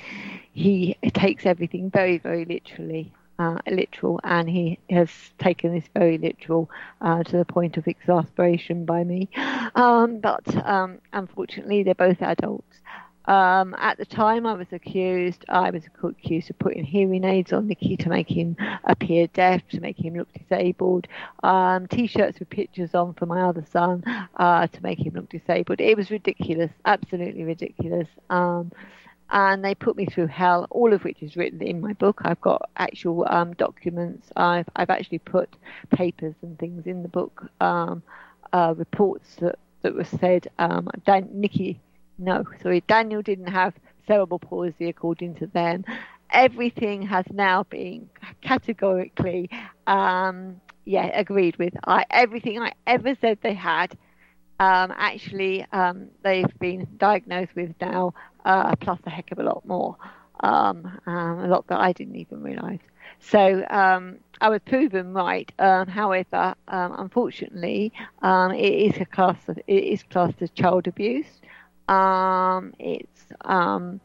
[0.52, 3.12] he takes everything very very literally.
[3.38, 6.70] Uh, literal, and he has taken this very literal
[7.00, 9.28] uh, to the point of exasperation by me.
[9.74, 12.76] Um, but um, unfortunately, they're both adults,
[13.26, 15.44] um, at the time, I was accused.
[15.48, 19.80] I was accused of putting hearing aids on Nicky to make him appear deaf, to
[19.80, 21.06] make him look disabled.
[21.42, 24.02] Um, T-shirts with pictures on for my other son
[24.36, 25.80] uh, to make him look disabled.
[25.80, 28.08] It was ridiculous, absolutely ridiculous.
[28.28, 28.72] Um,
[29.30, 32.20] and they put me through hell, all of which is written in my book.
[32.24, 34.28] I've got actual um, documents.
[34.36, 35.48] I've I've actually put
[35.90, 38.02] papers and things in the book, um,
[38.52, 40.48] uh, reports that that were said.
[40.58, 41.80] Um, Dan, Nicky
[42.22, 43.74] no, sorry, Daniel didn't have
[44.06, 45.84] cerebral palsy according to them.
[46.30, 48.08] Everything has now been
[48.40, 49.50] categorically,
[49.86, 51.74] um, yeah, agreed with.
[51.86, 53.96] I, everything I ever said they had,
[54.58, 58.14] um, actually, um, they've been diagnosed with now,
[58.44, 59.96] uh, plus a heck of a lot more,
[60.40, 62.80] um, um, a lot that I didn't even realise.
[63.20, 65.50] So um, I was proven right.
[65.58, 67.92] Um, however, um, unfortunately,
[68.22, 71.40] um, it is a class of, it is classed as child abuse.
[71.92, 74.00] Um, it's um,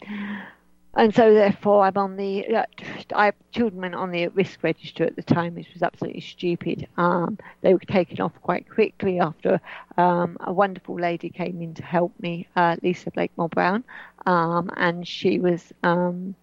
[0.93, 2.65] and so therefore I'm on the
[3.13, 6.87] I have children on the risk register at the time, which was absolutely stupid.
[6.97, 9.61] Um, they were taken off quite quickly after
[9.95, 13.83] um, a wonderful lady came in to help me, uh, Lisa Blakemore Brown,
[14.25, 15.71] um, and she was.
[15.83, 16.35] Um,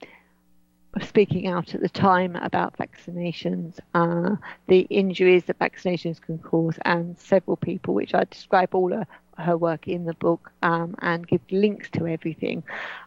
[1.03, 4.36] speaking out at the time about vaccinations, uh,
[4.68, 9.05] the injuries that vaccinations can cause, and several people, which I describe all uh,
[9.39, 12.62] her work in the book um, and give links to everything.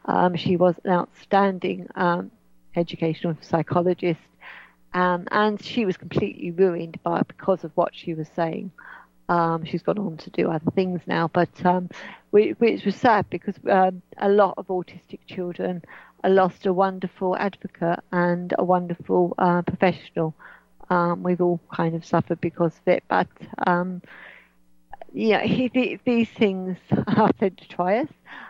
[0.06, 2.32] Um, she was an outstanding um,
[2.76, 4.20] educational psychologist,
[4.94, 8.72] um, and she was completely ruined by because of what she was saying.
[9.30, 11.90] Um, she's gone on to do other things now, but um,
[12.32, 15.84] which, which, was sad because a lot of autistic children
[16.26, 20.34] lost a wonderful advocate and a wonderful uh, professional.
[21.18, 23.28] we've all kind of suffered because of it, but
[25.18, 27.32] yeah, he, these things are
[27.80, 28.08] us.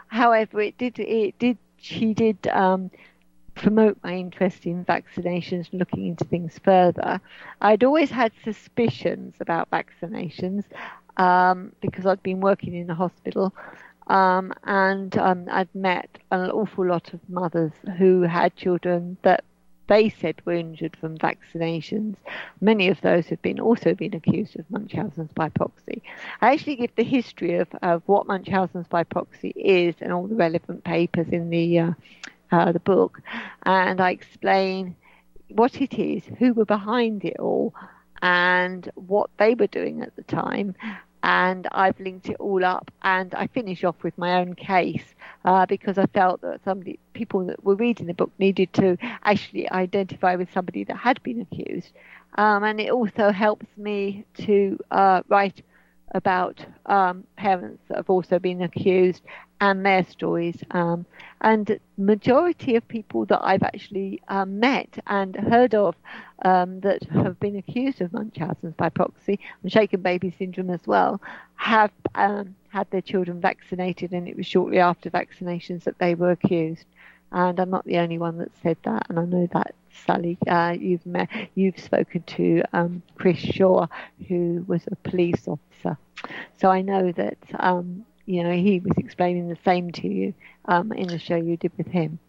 [0.07, 2.91] However, it did it did she did um,
[3.55, 7.22] promote my interest in vaccinations, and looking into things further.
[7.61, 10.65] I'd always had suspicions about vaccinations
[11.15, 13.53] um, because I'd been working in a hospital.
[14.07, 19.43] Um, and um, I'd met an awful lot of mothers who had children that
[19.88, 22.15] they said were injured from vaccinations.
[22.61, 26.03] Many of those have been also been accused of Munchausen's by proxy.
[26.41, 30.35] I actually give the history of, of what Munchausen's by proxy is and all the
[30.35, 31.91] relevant papers in the uh,
[32.51, 33.21] uh, the book,
[33.63, 34.95] and I explain
[35.49, 37.73] what it is, who were behind it all,
[38.21, 40.75] and what they were doing at the time.
[41.28, 45.15] And I've linked it all up, and I finish off with my own case
[45.45, 49.69] uh, because I felt that somebody, people that were reading the book, needed to actually
[49.69, 51.91] identify with somebody that had been accused,
[52.38, 55.63] um, and it also helps me to uh, write
[56.14, 59.24] about um, parents that have also been accused
[59.60, 60.58] and their stories.
[60.72, 61.05] Um,
[61.41, 65.95] and majority of people that I've actually um, met and heard of
[66.43, 71.22] um, that have been accused of Munchausen's by proxy and shaken baby syndrome as well
[71.55, 76.32] have um, had their children vaccinated, and it was shortly after vaccinations that they were
[76.32, 76.86] accused.
[77.32, 79.74] And I'm not the only one that said that, and I know that
[80.05, 83.87] Sallie, uh, you've met, you've spoken to um, Chris Shaw,
[84.27, 85.97] who was a police officer.
[86.59, 90.33] So I know that um, you know he was explaining the same to you
[90.65, 92.19] um, in the show you did with him.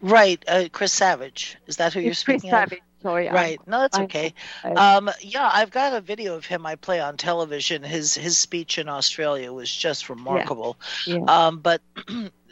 [0.00, 1.56] Right, uh, Chris Savage.
[1.66, 2.58] Is that who It's you're speaking Chris of?
[2.70, 2.82] Savage.
[3.02, 3.60] Sorry, I'm- Right.
[3.66, 4.32] No, that's I'm- okay.
[4.64, 7.82] Um, yeah, I've got a video of him I play on television.
[7.82, 10.78] His his speech in Australia was just remarkable.
[11.06, 11.18] yeah.
[11.28, 11.82] Um, but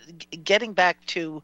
[0.45, 1.43] getting back to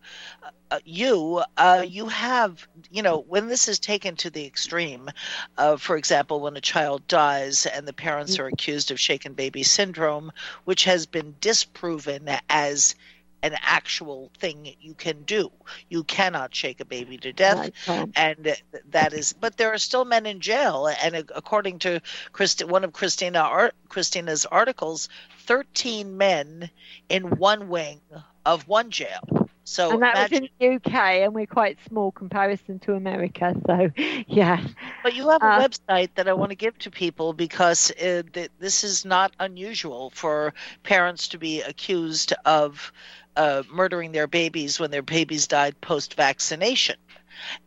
[0.71, 5.09] uh, you, uh, you have, you know, when this is taken to the extreme,
[5.57, 9.63] uh, for example, when a child dies and the parents are accused of shaken baby
[9.63, 10.31] syndrome,
[10.65, 12.95] which has been disproven as
[13.43, 15.51] an actual thing you can do.
[15.89, 17.57] You cannot shake a baby to death
[18.17, 18.57] and
[18.91, 22.01] that is but there are still men in jail and according to
[22.33, 25.09] Christi- one of christina Ar- christina's articles
[25.47, 26.71] 13 men
[27.09, 28.01] in one wing
[28.45, 32.11] of one jail so and that imagine, was in the UK, and we're quite small
[32.11, 33.55] comparison to America.
[33.67, 33.91] So,
[34.27, 34.67] yeah.
[35.03, 38.23] but you have a uh, website that i want to give to people because uh,
[38.33, 42.93] th- this is not unusual for parents to be accused of
[43.37, 46.97] uh, murdering their babies when their babies died post vaccination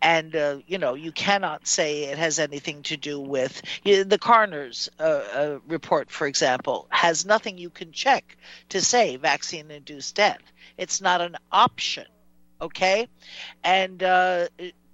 [0.02, 4.90] and uh, you know you cannot say it has anything to do with the coroner's
[5.00, 8.38] uh, uh, report for example has nothing you can check
[8.70, 10.42] to say vaccine induced death.
[10.78, 12.06] It's not an option
[12.62, 13.08] okay?
[13.64, 14.48] And uh,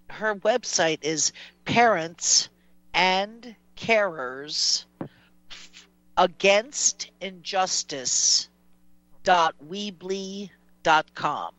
[0.09, 1.33] her website is
[1.65, 2.49] parents
[2.93, 4.85] and carers
[6.15, 8.49] against injustice
[9.23, 10.49] dot weebly
[10.81, 11.51] dot com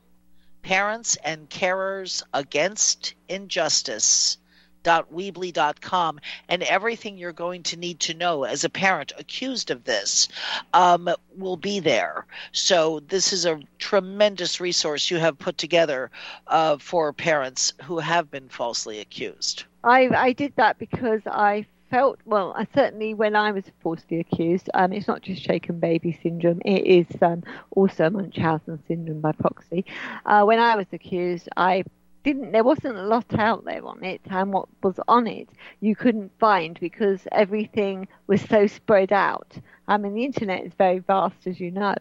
[0.62, 4.38] parents and carers against injustice
[4.84, 10.28] weebly.com and everything you're going to need to know as a parent accused of this
[10.72, 12.26] um, will be there.
[12.52, 16.10] So this is a tremendous resource you have put together
[16.46, 19.64] uh, for parents who have been falsely accused.
[19.84, 24.70] I, I did that because I felt, well, I certainly when I was falsely accused,
[24.74, 29.84] um, it's not just shaken baby syndrome, it is um, also Munchausen syndrome by proxy.
[30.26, 31.84] Uh, when I was accused, I
[32.24, 35.48] didn't, there wasn't a lot out there on it, and what was on it
[35.80, 39.56] you couldn't find because everything was so spread out.
[39.86, 41.94] I mean, the internet is very vast, as you know,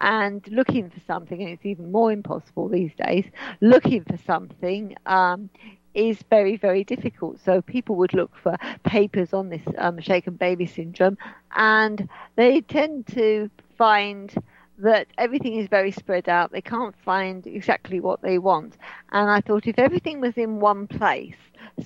[0.00, 3.26] and looking for something, and it's even more impossible these days,
[3.60, 5.50] looking for something um,
[5.96, 7.40] is very, very difficult.
[7.40, 11.16] So people would look for papers on this um, shaken baby syndrome,
[11.56, 14.32] and they tend to find
[14.78, 16.52] that everything is very spread out.
[16.52, 18.76] They can't find exactly what they want.
[19.10, 21.36] And I thought if everything was in one place,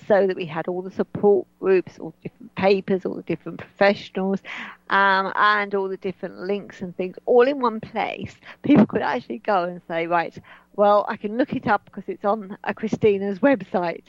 [0.07, 3.59] so that we had all the support groups, all the different papers, all the different
[3.59, 4.41] professionals,
[4.91, 9.39] um, and all the different links and things all in one place, people could actually
[9.39, 10.37] go and say, right,
[10.77, 14.05] well, I can look it up because it's on uh, Christina's website.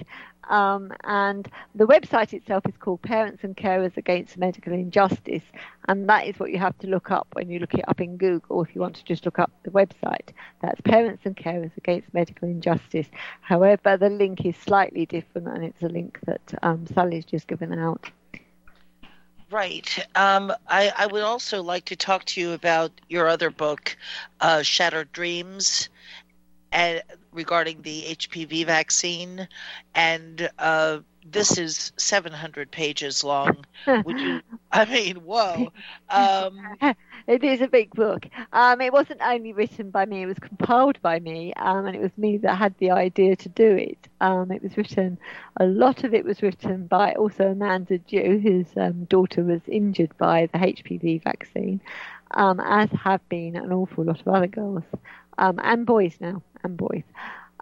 [0.49, 5.43] Um, and the website itself is called Parents and Carers Against Medical Injustice.
[5.87, 8.17] And that is what you have to look up when you look it up in
[8.17, 10.29] Google if you want to just look up the website.
[10.61, 13.07] That's Parents and Carers Against Medical Injustice.
[13.41, 17.77] However, the link is slightly different and it's a link that um, Sallie's just given
[17.77, 18.09] out.
[19.51, 20.07] Right.
[20.15, 23.97] Um, I, I would also like to talk to you about your other book,
[24.39, 25.89] uh, Shattered Dreams,
[26.71, 27.01] and
[27.31, 29.47] regarding the HPV vaccine.
[29.93, 30.99] And uh,
[31.29, 33.65] this is 700 pages long.
[33.85, 34.41] Would you?
[34.71, 35.71] I mean, whoa.
[36.09, 36.77] Um,
[37.27, 38.25] it is a big book.
[38.53, 42.01] Um, it wasn't only written by me; it was compiled by me, um, and it
[42.01, 44.07] was me that had the idea to do it.
[44.19, 45.17] Um, it was written.
[45.57, 50.17] A lot of it was written by also Amanda Dew, whose um, daughter was injured
[50.17, 51.81] by the HPV vaccine,
[52.31, 54.83] um, as have been an awful lot of other girls
[55.37, 57.03] um, and boys now, and boys.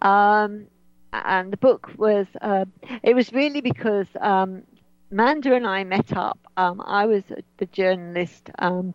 [0.02, 0.68] Um,
[1.14, 2.28] and the book was.
[2.42, 2.66] Uh,
[3.04, 4.64] it was really because um,
[5.12, 6.40] Manda and I met up.
[6.58, 7.24] Um, I was
[7.58, 8.94] the journalist um,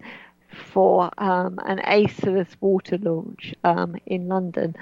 [0.72, 4.76] for um, an Acilis water launch um, in London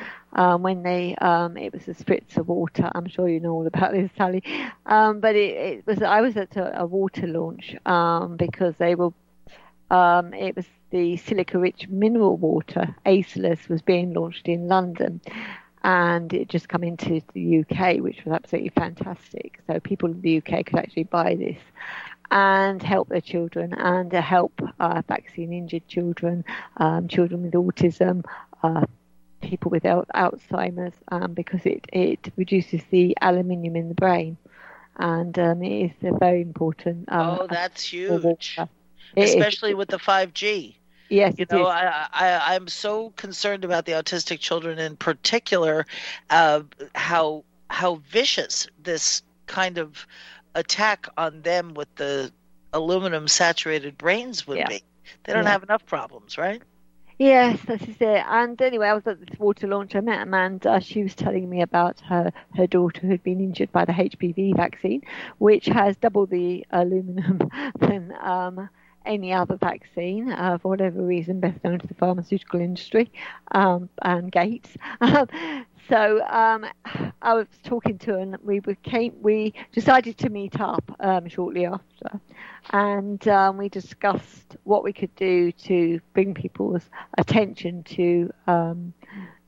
[0.58, 2.90] when they um, it was a spritzer water.
[2.94, 4.44] I'm sure you know all about this, Sallie.
[4.84, 8.94] Um, but it, it, was I was at a, a water launch um, because they
[8.94, 9.12] were
[9.92, 15.20] it was the silica-rich mineral water Acilis was being launched in London.
[15.84, 19.58] And it just come into the UK, which was absolutely fantastic.
[19.66, 21.58] So people in the UK could actually buy this
[22.30, 26.44] and help their children and help uh, vaccine injured children,
[26.76, 28.24] um, children with autism,
[28.62, 28.86] uh,
[29.40, 34.36] people with Alzheimer's, um, because it, it reduces the aluminium in the brain.
[34.96, 37.08] And um, it is a very important.
[37.08, 38.58] Uh, oh, that's huge.
[39.16, 40.74] Especially with the 5G.
[41.08, 45.84] Yes, you know, I, I I'm so concerned about the autistic children in particular,
[46.30, 46.62] uh,
[46.94, 50.06] how how vicious this kind of
[50.54, 52.32] attack on them with the
[52.72, 54.68] aluminum saturated brains would yeah.
[54.68, 54.82] be.
[55.24, 55.50] They don't yeah.
[55.50, 56.62] have enough problems, right?
[57.18, 58.24] Yes, this is it.
[58.26, 59.94] And anyway, I was at this water launch.
[59.94, 60.80] I met Amanda.
[60.80, 64.56] She was telling me about her, her daughter who had been injured by the HPV
[64.56, 65.02] vaccine,
[65.38, 67.48] which has double the aluminum
[67.78, 68.68] than um,
[69.04, 73.10] any other vaccine, uh, for whatever reason, best known to the pharmaceutical industry
[73.52, 74.70] um, and Gates.
[75.88, 76.66] so um,
[77.22, 81.66] I was talking to her, and we became we decided to meet up um, shortly
[81.66, 82.20] after,
[82.70, 86.88] and um, we discussed what we could do to bring people's
[87.18, 88.92] attention to um,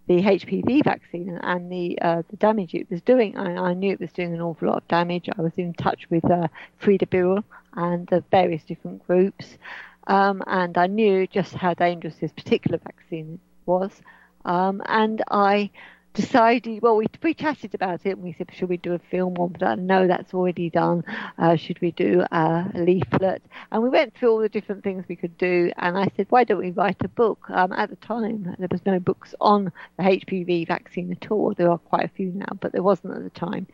[0.07, 3.36] the HPV vaccine and the uh, the damage it was doing.
[3.38, 5.28] I, I, knew it was doing an awful lot of damage.
[5.36, 6.48] I was in touch with uh,
[6.80, 7.42] Freda Birrell
[7.77, 9.59] and the various different groups,
[10.07, 13.91] um, and I knew just how dangerous this particular vaccine was.
[14.45, 15.70] Um, and I
[16.14, 19.35] decided, well, we, we chatted about it and we said, should we do a film
[19.39, 19.79] on that?
[19.79, 21.03] No, that's already done.
[21.39, 23.43] Uh, should we do a leaflet?
[23.72, 25.72] And we went through all the different things we could do.
[25.77, 27.51] And I said, why don't we write a book?
[27.51, 31.53] Um, at the time, there was no books on the HPV vaccine at all.
[31.55, 33.66] There are quite a few now, but there wasn't at the time.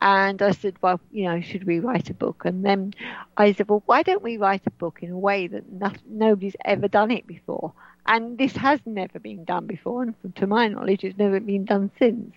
[0.00, 2.44] And I said, well, you know, should we write a book?
[2.44, 2.94] And then
[3.36, 5.64] I said, well, why don't we write a book in a way that
[6.06, 7.72] nobody's ever done it before?
[8.06, 11.90] And this has never been done before, and to my knowledge, it's never been done
[11.98, 12.34] since.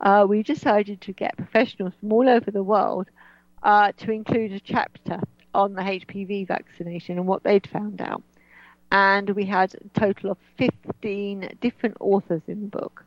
[0.00, 3.06] Uh, we decided to get professionals from all over the world
[3.62, 5.20] uh, to include a chapter
[5.52, 8.22] on the HPV vaccination and what they'd found out.
[8.92, 13.04] And we had a total of 15 different authors in the book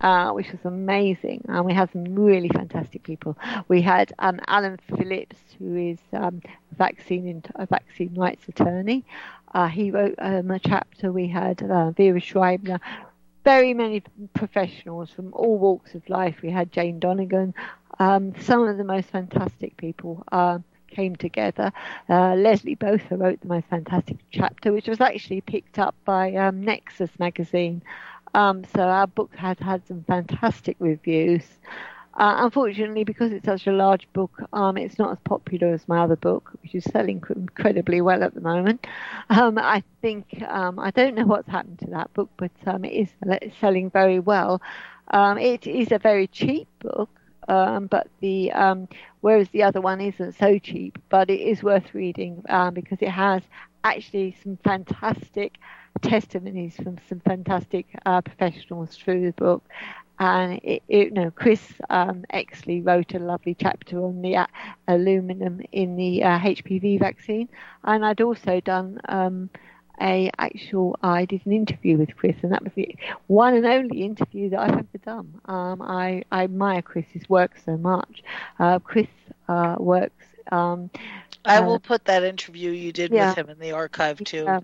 [0.00, 1.44] uh, which was amazing.
[1.48, 3.36] And we had some really fantastic people.
[3.68, 6.42] We had um, Alan Phillips, who is um,
[6.76, 9.04] vaccine a vaccine rights attorney.
[9.52, 11.12] Uh, he wrote um, a chapter.
[11.12, 12.80] We had uh, Viera Scheibner.
[13.44, 14.02] Very many
[14.34, 16.36] professionals from all walks of life.
[16.42, 17.54] We had Jayne Donegan.
[17.98, 20.58] Um, some of the most fantastic people uh,
[20.90, 21.72] came together.
[22.08, 26.62] Uh, Leslie Botha wrote the most fantastic chapter, which was actually picked up by um,
[26.62, 27.82] Nexus magazine.
[28.34, 31.44] Um, so our book has had some fantastic reviews.
[32.14, 36.00] Uh, unfortunately, because it's such a large book, um, it's not as popular as my
[36.00, 38.86] other book, which is selling incredibly well at the moment.
[39.30, 42.92] Um, I think um, I don't know what's happened to that book, but um, it
[42.92, 43.08] is
[43.60, 44.60] selling very well.
[45.12, 47.10] Um, it is a very cheap book,
[47.48, 48.52] um, but the
[49.20, 52.42] whereas the other one isn't so cheap, but it is worth reading
[52.74, 53.42] because it has
[53.84, 55.54] actually some fantastic
[56.02, 59.62] testimonies from some fantastic uh, professionals through the book.
[60.18, 64.46] And it, it, you know, Chris um, Exley wrote a lovely chapter on the uh,
[64.86, 67.48] aluminum in the uh, HPV vaccine,
[67.84, 69.48] and I'd also done um,
[69.98, 70.98] a actual.
[71.02, 72.94] I did an interview with Chris, and that was the
[73.28, 75.40] one and only interview that I've ever done.
[75.46, 78.22] Um, I, I admire Chris's work so much.
[78.58, 79.08] Uh, Chris
[79.48, 80.26] uh, works.
[80.52, 80.90] Um,
[81.46, 84.60] I will uh, put that interview you did yeah, with him in the archive too.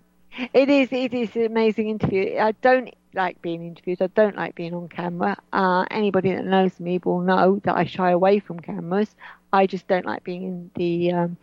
[0.53, 0.89] It is.
[0.93, 2.39] It is an amazing interview.
[2.39, 4.03] I don't like being interviewed.
[4.03, 5.37] I don't like being on camera.
[5.53, 9.15] Uh, anybody that knows me will know that I shy away from cameras.
[9.53, 11.37] I just don't like being in the um,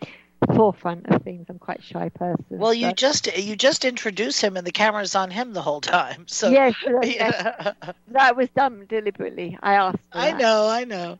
[0.54, 1.46] forefront of things.
[1.48, 2.58] I'm quite a shy person.
[2.58, 6.26] Well, you just you just introduce him, and the camera's on him the whole time.
[6.34, 7.72] So yes, yeah.
[8.08, 9.58] that was done deliberately.
[9.62, 9.98] I asked.
[10.12, 10.68] I know.
[10.68, 11.18] I know.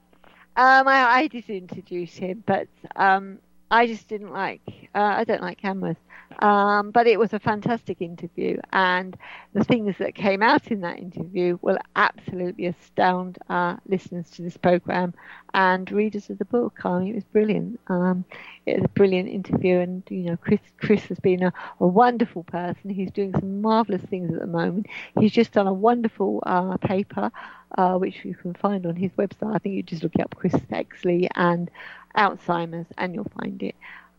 [0.56, 3.38] Um, I, I did introduce him, but um,
[3.70, 4.62] I just didn't like.
[4.94, 5.96] Uh, I don't like cameras.
[6.40, 9.16] Um, but it was a fantastic interview, and
[9.52, 14.56] the things that came out in that interview will absolutely astound our listeners to this
[14.56, 15.14] program
[15.54, 16.80] and readers of the book.
[16.84, 17.80] I mean, it was brilliant.
[17.88, 18.24] Um,
[18.66, 22.44] it was a brilliant interview, and you know, Chris Chris has been a, a wonderful
[22.44, 22.90] person.
[22.90, 24.86] He's doing some marvelous things at the moment.
[25.18, 27.30] He's just done a wonderful uh, paper,
[27.76, 29.54] uh, which you can find on his website.
[29.54, 31.70] I think you just look up Chris Exley and
[32.16, 33.74] Alzheimer's, and you'll find it.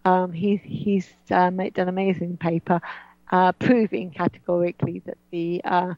[0.06, 2.80] Um, he's he's uh, made an amazing paper
[3.32, 5.95] uh, proving categorically that the uh,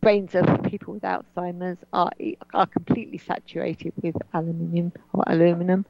[0.00, 2.10] brains of people with Alzheimer's are
[2.54, 5.84] are completely saturated with aluminium or aluminum,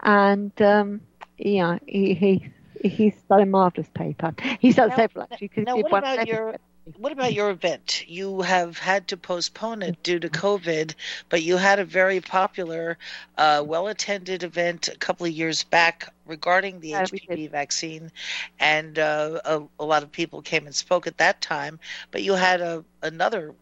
[0.00, 1.00] and um,
[1.38, 2.50] yeah, he, he
[2.88, 4.34] he's done a marvelous paper.
[4.58, 5.48] He's done Now- several actually.
[5.48, 6.56] 'cause he did one your
[6.94, 8.04] what about your event?
[8.08, 10.94] You have had to postpone it due to COVID,
[11.28, 12.96] but you had a very popular,
[13.36, 18.12] uh, well-attended event a couple of years back regarding the Yeah, HPV vaccine,
[18.60, 21.80] and uh, a, a lot of people came and spoke at that time.
[22.12, 23.54] But you had a another,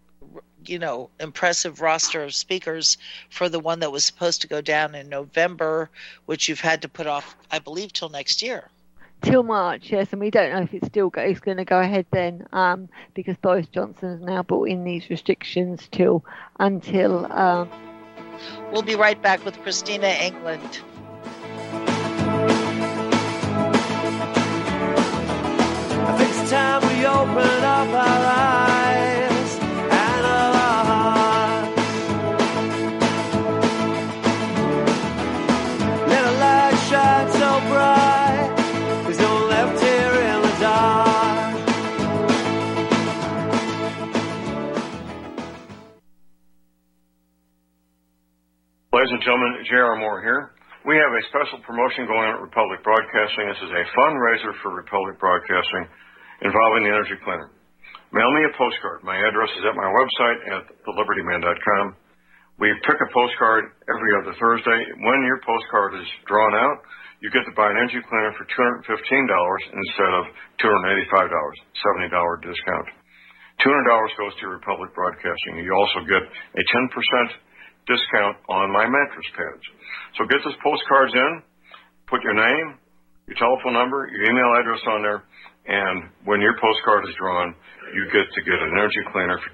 [0.66, 2.98] you know, impressive roster of speakers
[3.30, 5.90] for the one that was supposed to go down in November,
[6.26, 8.70] which you've had to put off, I believe, till next year.
[9.24, 11.80] Till March, yes, and we don't know if it's still go, it's going to go
[11.80, 16.24] ahead then, um, because Boris Johnson has now brought in these restrictions till
[16.58, 17.68] until um,
[18.72, 20.80] We'll be right back with Christina England.
[49.34, 49.98] Gentlemen, J.R.
[49.98, 50.54] Moore here.
[50.86, 53.50] We have a special promotion going on at Republic Broadcasting.
[53.50, 55.90] This is a fundraiser for Republic Broadcasting
[56.46, 57.50] involving the Energy Cleaner.
[58.14, 59.02] Mail me a postcard.
[59.02, 61.98] My address is at my website at thelibertyman.com.
[62.62, 64.80] We pick a postcard every other Thursday.
[65.02, 66.86] When your postcard is drawn out,
[67.18, 70.30] you get to buy an energy cleaner for $215 instead of
[70.62, 71.26] $285,
[72.06, 72.06] $70
[72.38, 72.86] discount.
[73.66, 73.82] $200
[74.14, 75.58] goes to Republic Broadcasting.
[75.58, 77.34] You also get a 10%
[77.86, 79.64] discount on my mattress pads.
[80.16, 81.32] So get those postcards in,
[82.08, 82.78] put your name,
[83.28, 85.20] your telephone number, your email address on there,
[85.64, 87.56] and when your postcard is drawn,
[87.96, 89.52] you get to get an energy cleaner for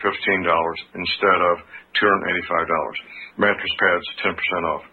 [0.00, 1.56] instead of
[2.00, 3.36] $285.
[3.36, 4.36] Mattress pads, 10%
[4.72, 4.84] off.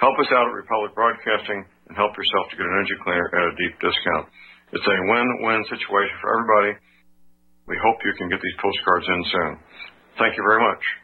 [0.00, 3.52] Help us out at Republic Broadcasting and help yourself to get an energy cleaner at
[3.52, 4.26] a deep discount.
[4.72, 6.72] It's a win-win situation for everybody.
[7.68, 9.52] We hope you can get these postcards in soon.
[10.18, 11.03] Thank you very much.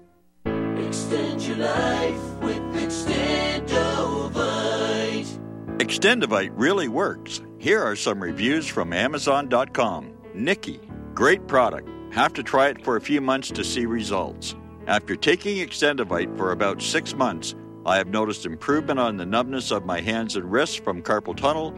[0.91, 5.39] Extend your life with Extendovite.
[5.77, 7.39] Extendivite really works.
[7.59, 10.13] Here are some reviews from Amazon.com.
[10.33, 10.81] Nikki,
[11.13, 11.87] great product.
[12.13, 14.53] Have to try it for a few months to see results.
[14.85, 19.85] After taking Extendovite for about six months, I have noticed improvement on the numbness of
[19.85, 21.73] my hands and wrists from carpal tunnel.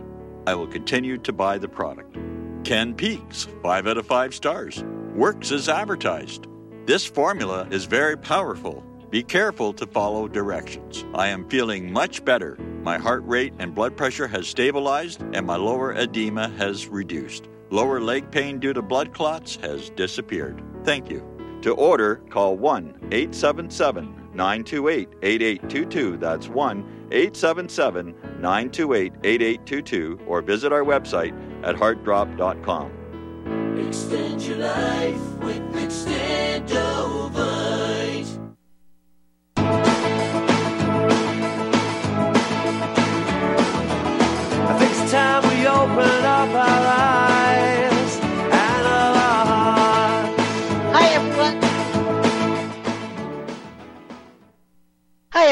[0.47, 2.17] I will continue to buy the product.
[2.63, 4.83] Ken Peaks, 5 out of 5 stars.
[5.13, 6.47] Works as advertised.
[6.87, 8.83] This formula is very powerful.
[9.13, 11.05] Be careful to follow directions.
[11.13, 12.57] I am feeling much better.
[12.81, 17.47] My heart rate and blood pressure has stabilized, and my lower edema has reduced.
[17.69, 20.63] Lower leg pain due to blood clots has disappeared.
[20.83, 21.21] Thank you.
[21.61, 26.17] To order, call 1 877 928 8822.
[26.17, 33.77] That's 1 877 928 8822, or visit our website at heartdrop.com.
[33.77, 38.42] Extend your life with Extendovite.
[45.13, 47.32] Time we open up our eyes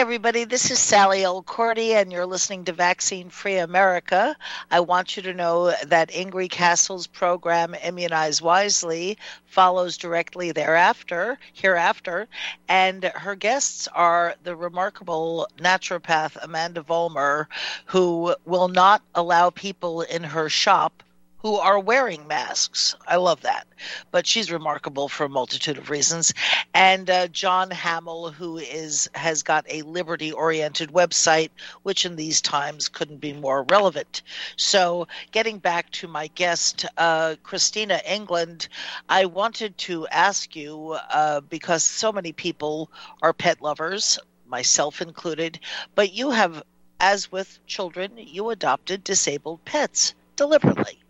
[0.01, 0.45] everybody.
[0.45, 4.35] This is Sallie Elkordy, and you're listening to Vaccine Free America.
[4.71, 12.27] I want you to know that Ingri Cassel's program, Immunize Wisely, follows directly thereafter, hereafter,
[12.67, 17.47] and her guests are the remarkable naturopath Amanda Volmer,
[17.85, 21.03] who will not allow people in her shop
[21.41, 22.95] who are wearing masks.
[23.07, 23.65] I love that.
[24.11, 26.33] But she's remarkable for a multitude of reasons.
[26.73, 31.49] And uh, John Hamill, who is has got a liberty-oriented website,
[31.81, 34.21] which in these times couldn't be more relevant.
[34.55, 38.67] So, getting back to my guest, uh, Christina England,
[39.09, 42.91] I wanted to ask you uh, because so many people
[43.23, 45.59] are pet lovers, myself included,
[45.95, 46.61] but you have,
[46.99, 51.01] as with children, you adopted disabled pets deliberately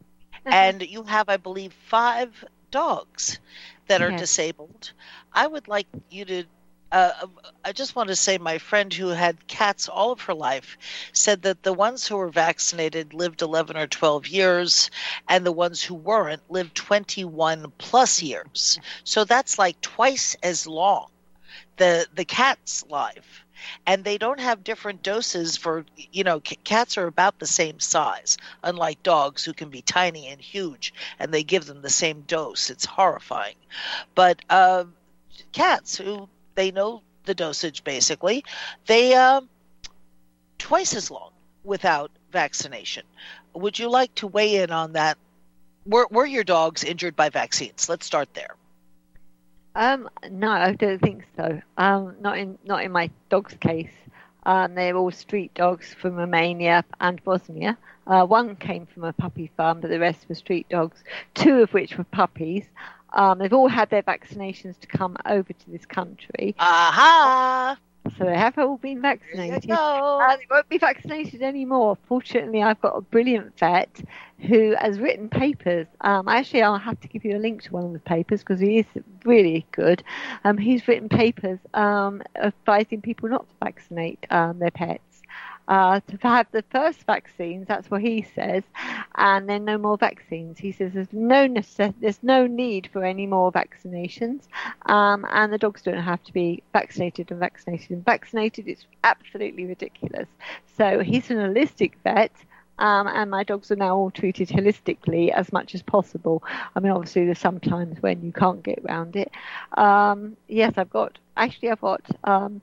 [0.50, 3.40] and you have, I believe, five dogs
[3.88, 4.14] that are Yes.
[4.14, 4.94] disabled.
[5.34, 6.44] I would like you to.
[6.92, 7.12] Uh,
[7.64, 10.78] I just want to say, my friend who had cats all of her life
[11.14, 14.90] said that the ones who were vaccinated lived 11 or 12 years,
[15.28, 18.80] and the ones who weren't lived 21 plus years.
[19.04, 21.08] So that's like twice as long
[21.78, 23.41] the the cat's life
[23.86, 27.80] and they don't have different doses for you know c- cats are about the same
[27.80, 32.22] size unlike dogs who can be tiny and huge and they give them the same
[32.22, 32.70] dose.
[32.70, 33.56] It's horrifying.
[34.16, 34.86] But uh,
[35.52, 38.44] cats who they know the dosage basically
[38.88, 39.42] they uh,
[40.58, 41.32] twice as long
[41.64, 43.04] without vaccination.
[43.54, 45.18] Would you like to weigh in on that?
[45.86, 47.90] Were, were your dogs injured by vaccines?
[47.90, 48.56] Let's start there
[49.76, 51.62] Um, no, I don't think so.
[51.78, 53.92] Um, not in not in my dog's case.
[54.44, 57.78] Um, they're all street dogs from Romania and Bosnia.
[58.08, 61.04] Uh, one came from a puppy farm, but the rest were street dogs.
[61.36, 62.66] Two of which were puppies.
[63.14, 66.56] Um, they've all had their vaccinations to come over to this country.
[66.60, 67.78] aha
[68.18, 69.68] So they have all been vaccinated.
[69.68, 70.20] go.
[70.22, 71.98] Uh, they won't be vaccinated anymore.
[72.08, 74.02] Fortunately, I've got a brilliant vet
[74.40, 75.88] who has written papers.
[76.02, 78.60] Um, actually, I'll have to give you a link to one of the papers because
[78.60, 78.86] he is
[79.24, 80.04] really good.
[80.44, 85.11] Um, he's written papers um, advising people not to vaccinate um, their pets.
[85.72, 88.62] Uh, to have the first vaccines, that's what he says,
[89.16, 90.60] and then no more vaccines.
[90.60, 94.42] He says there's no necess- there's no need for any more vaccinations,
[94.88, 98.68] um, and the dogs don't have to be vaccinated and vaccinated and vaccinated.
[98.68, 100.28] It's absolutely ridiculous.
[100.78, 102.34] So he's an holistic vet.
[102.80, 106.44] Um, and my dogs are now all treated holistically as much as possible.
[106.76, 109.32] I mean, obviously, there's some times when you can't get around it.
[109.78, 112.62] Um, yes, I've got actually I've got um,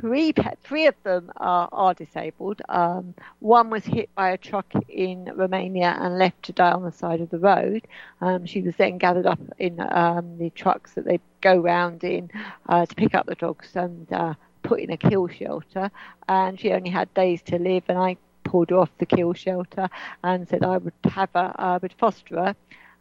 [0.00, 0.32] three.
[0.62, 2.62] Three of them are, are disabled.
[2.68, 6.92] Um, one was hit by a truck in Romania and left to die on the
[6.92, 7.86] side of the road.
[8.20, 12.30] Um, she was then gathered up in um, the trucks that they go round in
[12.68, 15.90] uh, to pick up the dogs and uh, put in a kill shelter.
[16.28, 19.88] And she only had days to live, and I pulled her off the kill shelter
[20.24, 22.56] and said I would have her, uh, would foster her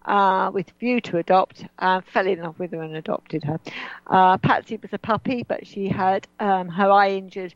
[0.08, 3.60] uh, with view to adopt, uh, fell in love with her and adopted her.
[4.08, 7.54] Uh, Patsy was a puppy, but she had um, her eye injured,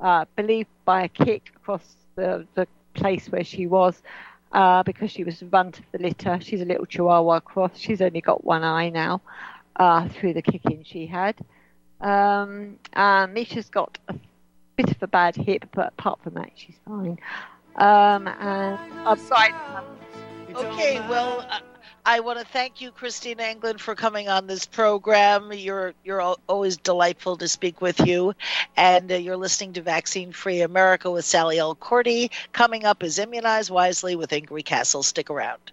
[0.00, 4.00] uh, believed by a kick across the, the place where she was.
[4.52, 6.38] Uh, because she was run to the litter.
[6.40, 7.72] She's a little Chihuahua cross.
[7.76, 9.20] She's only got one eye now
[9.74, 11.34] uh, through the kicking she had.
[12.00, 14.14] Um, and Misha's got a
[14.76, 17.18] bit of a bad hip, but apart from that, she's fine.
[17.74, 19.52] Um, and I'm sorry.
[20.54, 21.58] Okay, well, uh,
[22.06, 25.52] I want to thank you, Christina England, for coming on this program.
[25.52, 28.34] You're you're always delightful to speak with you,
[28.76, 32.30] and uh, you're listening to Vaccine Free America with Sallie Elkordy.
[32.52, 35.02] Coming up is Immunize Wisely with Ingri Cassel.
[35.02, 35.72] Stick around.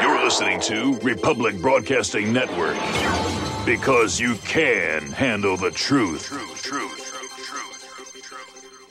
[0.00, 2.76] You're listening to Republic Broadcasting Network
[3.66, 6.26] because you can handle the truth.
[6.26, 6.97] Truth, truth.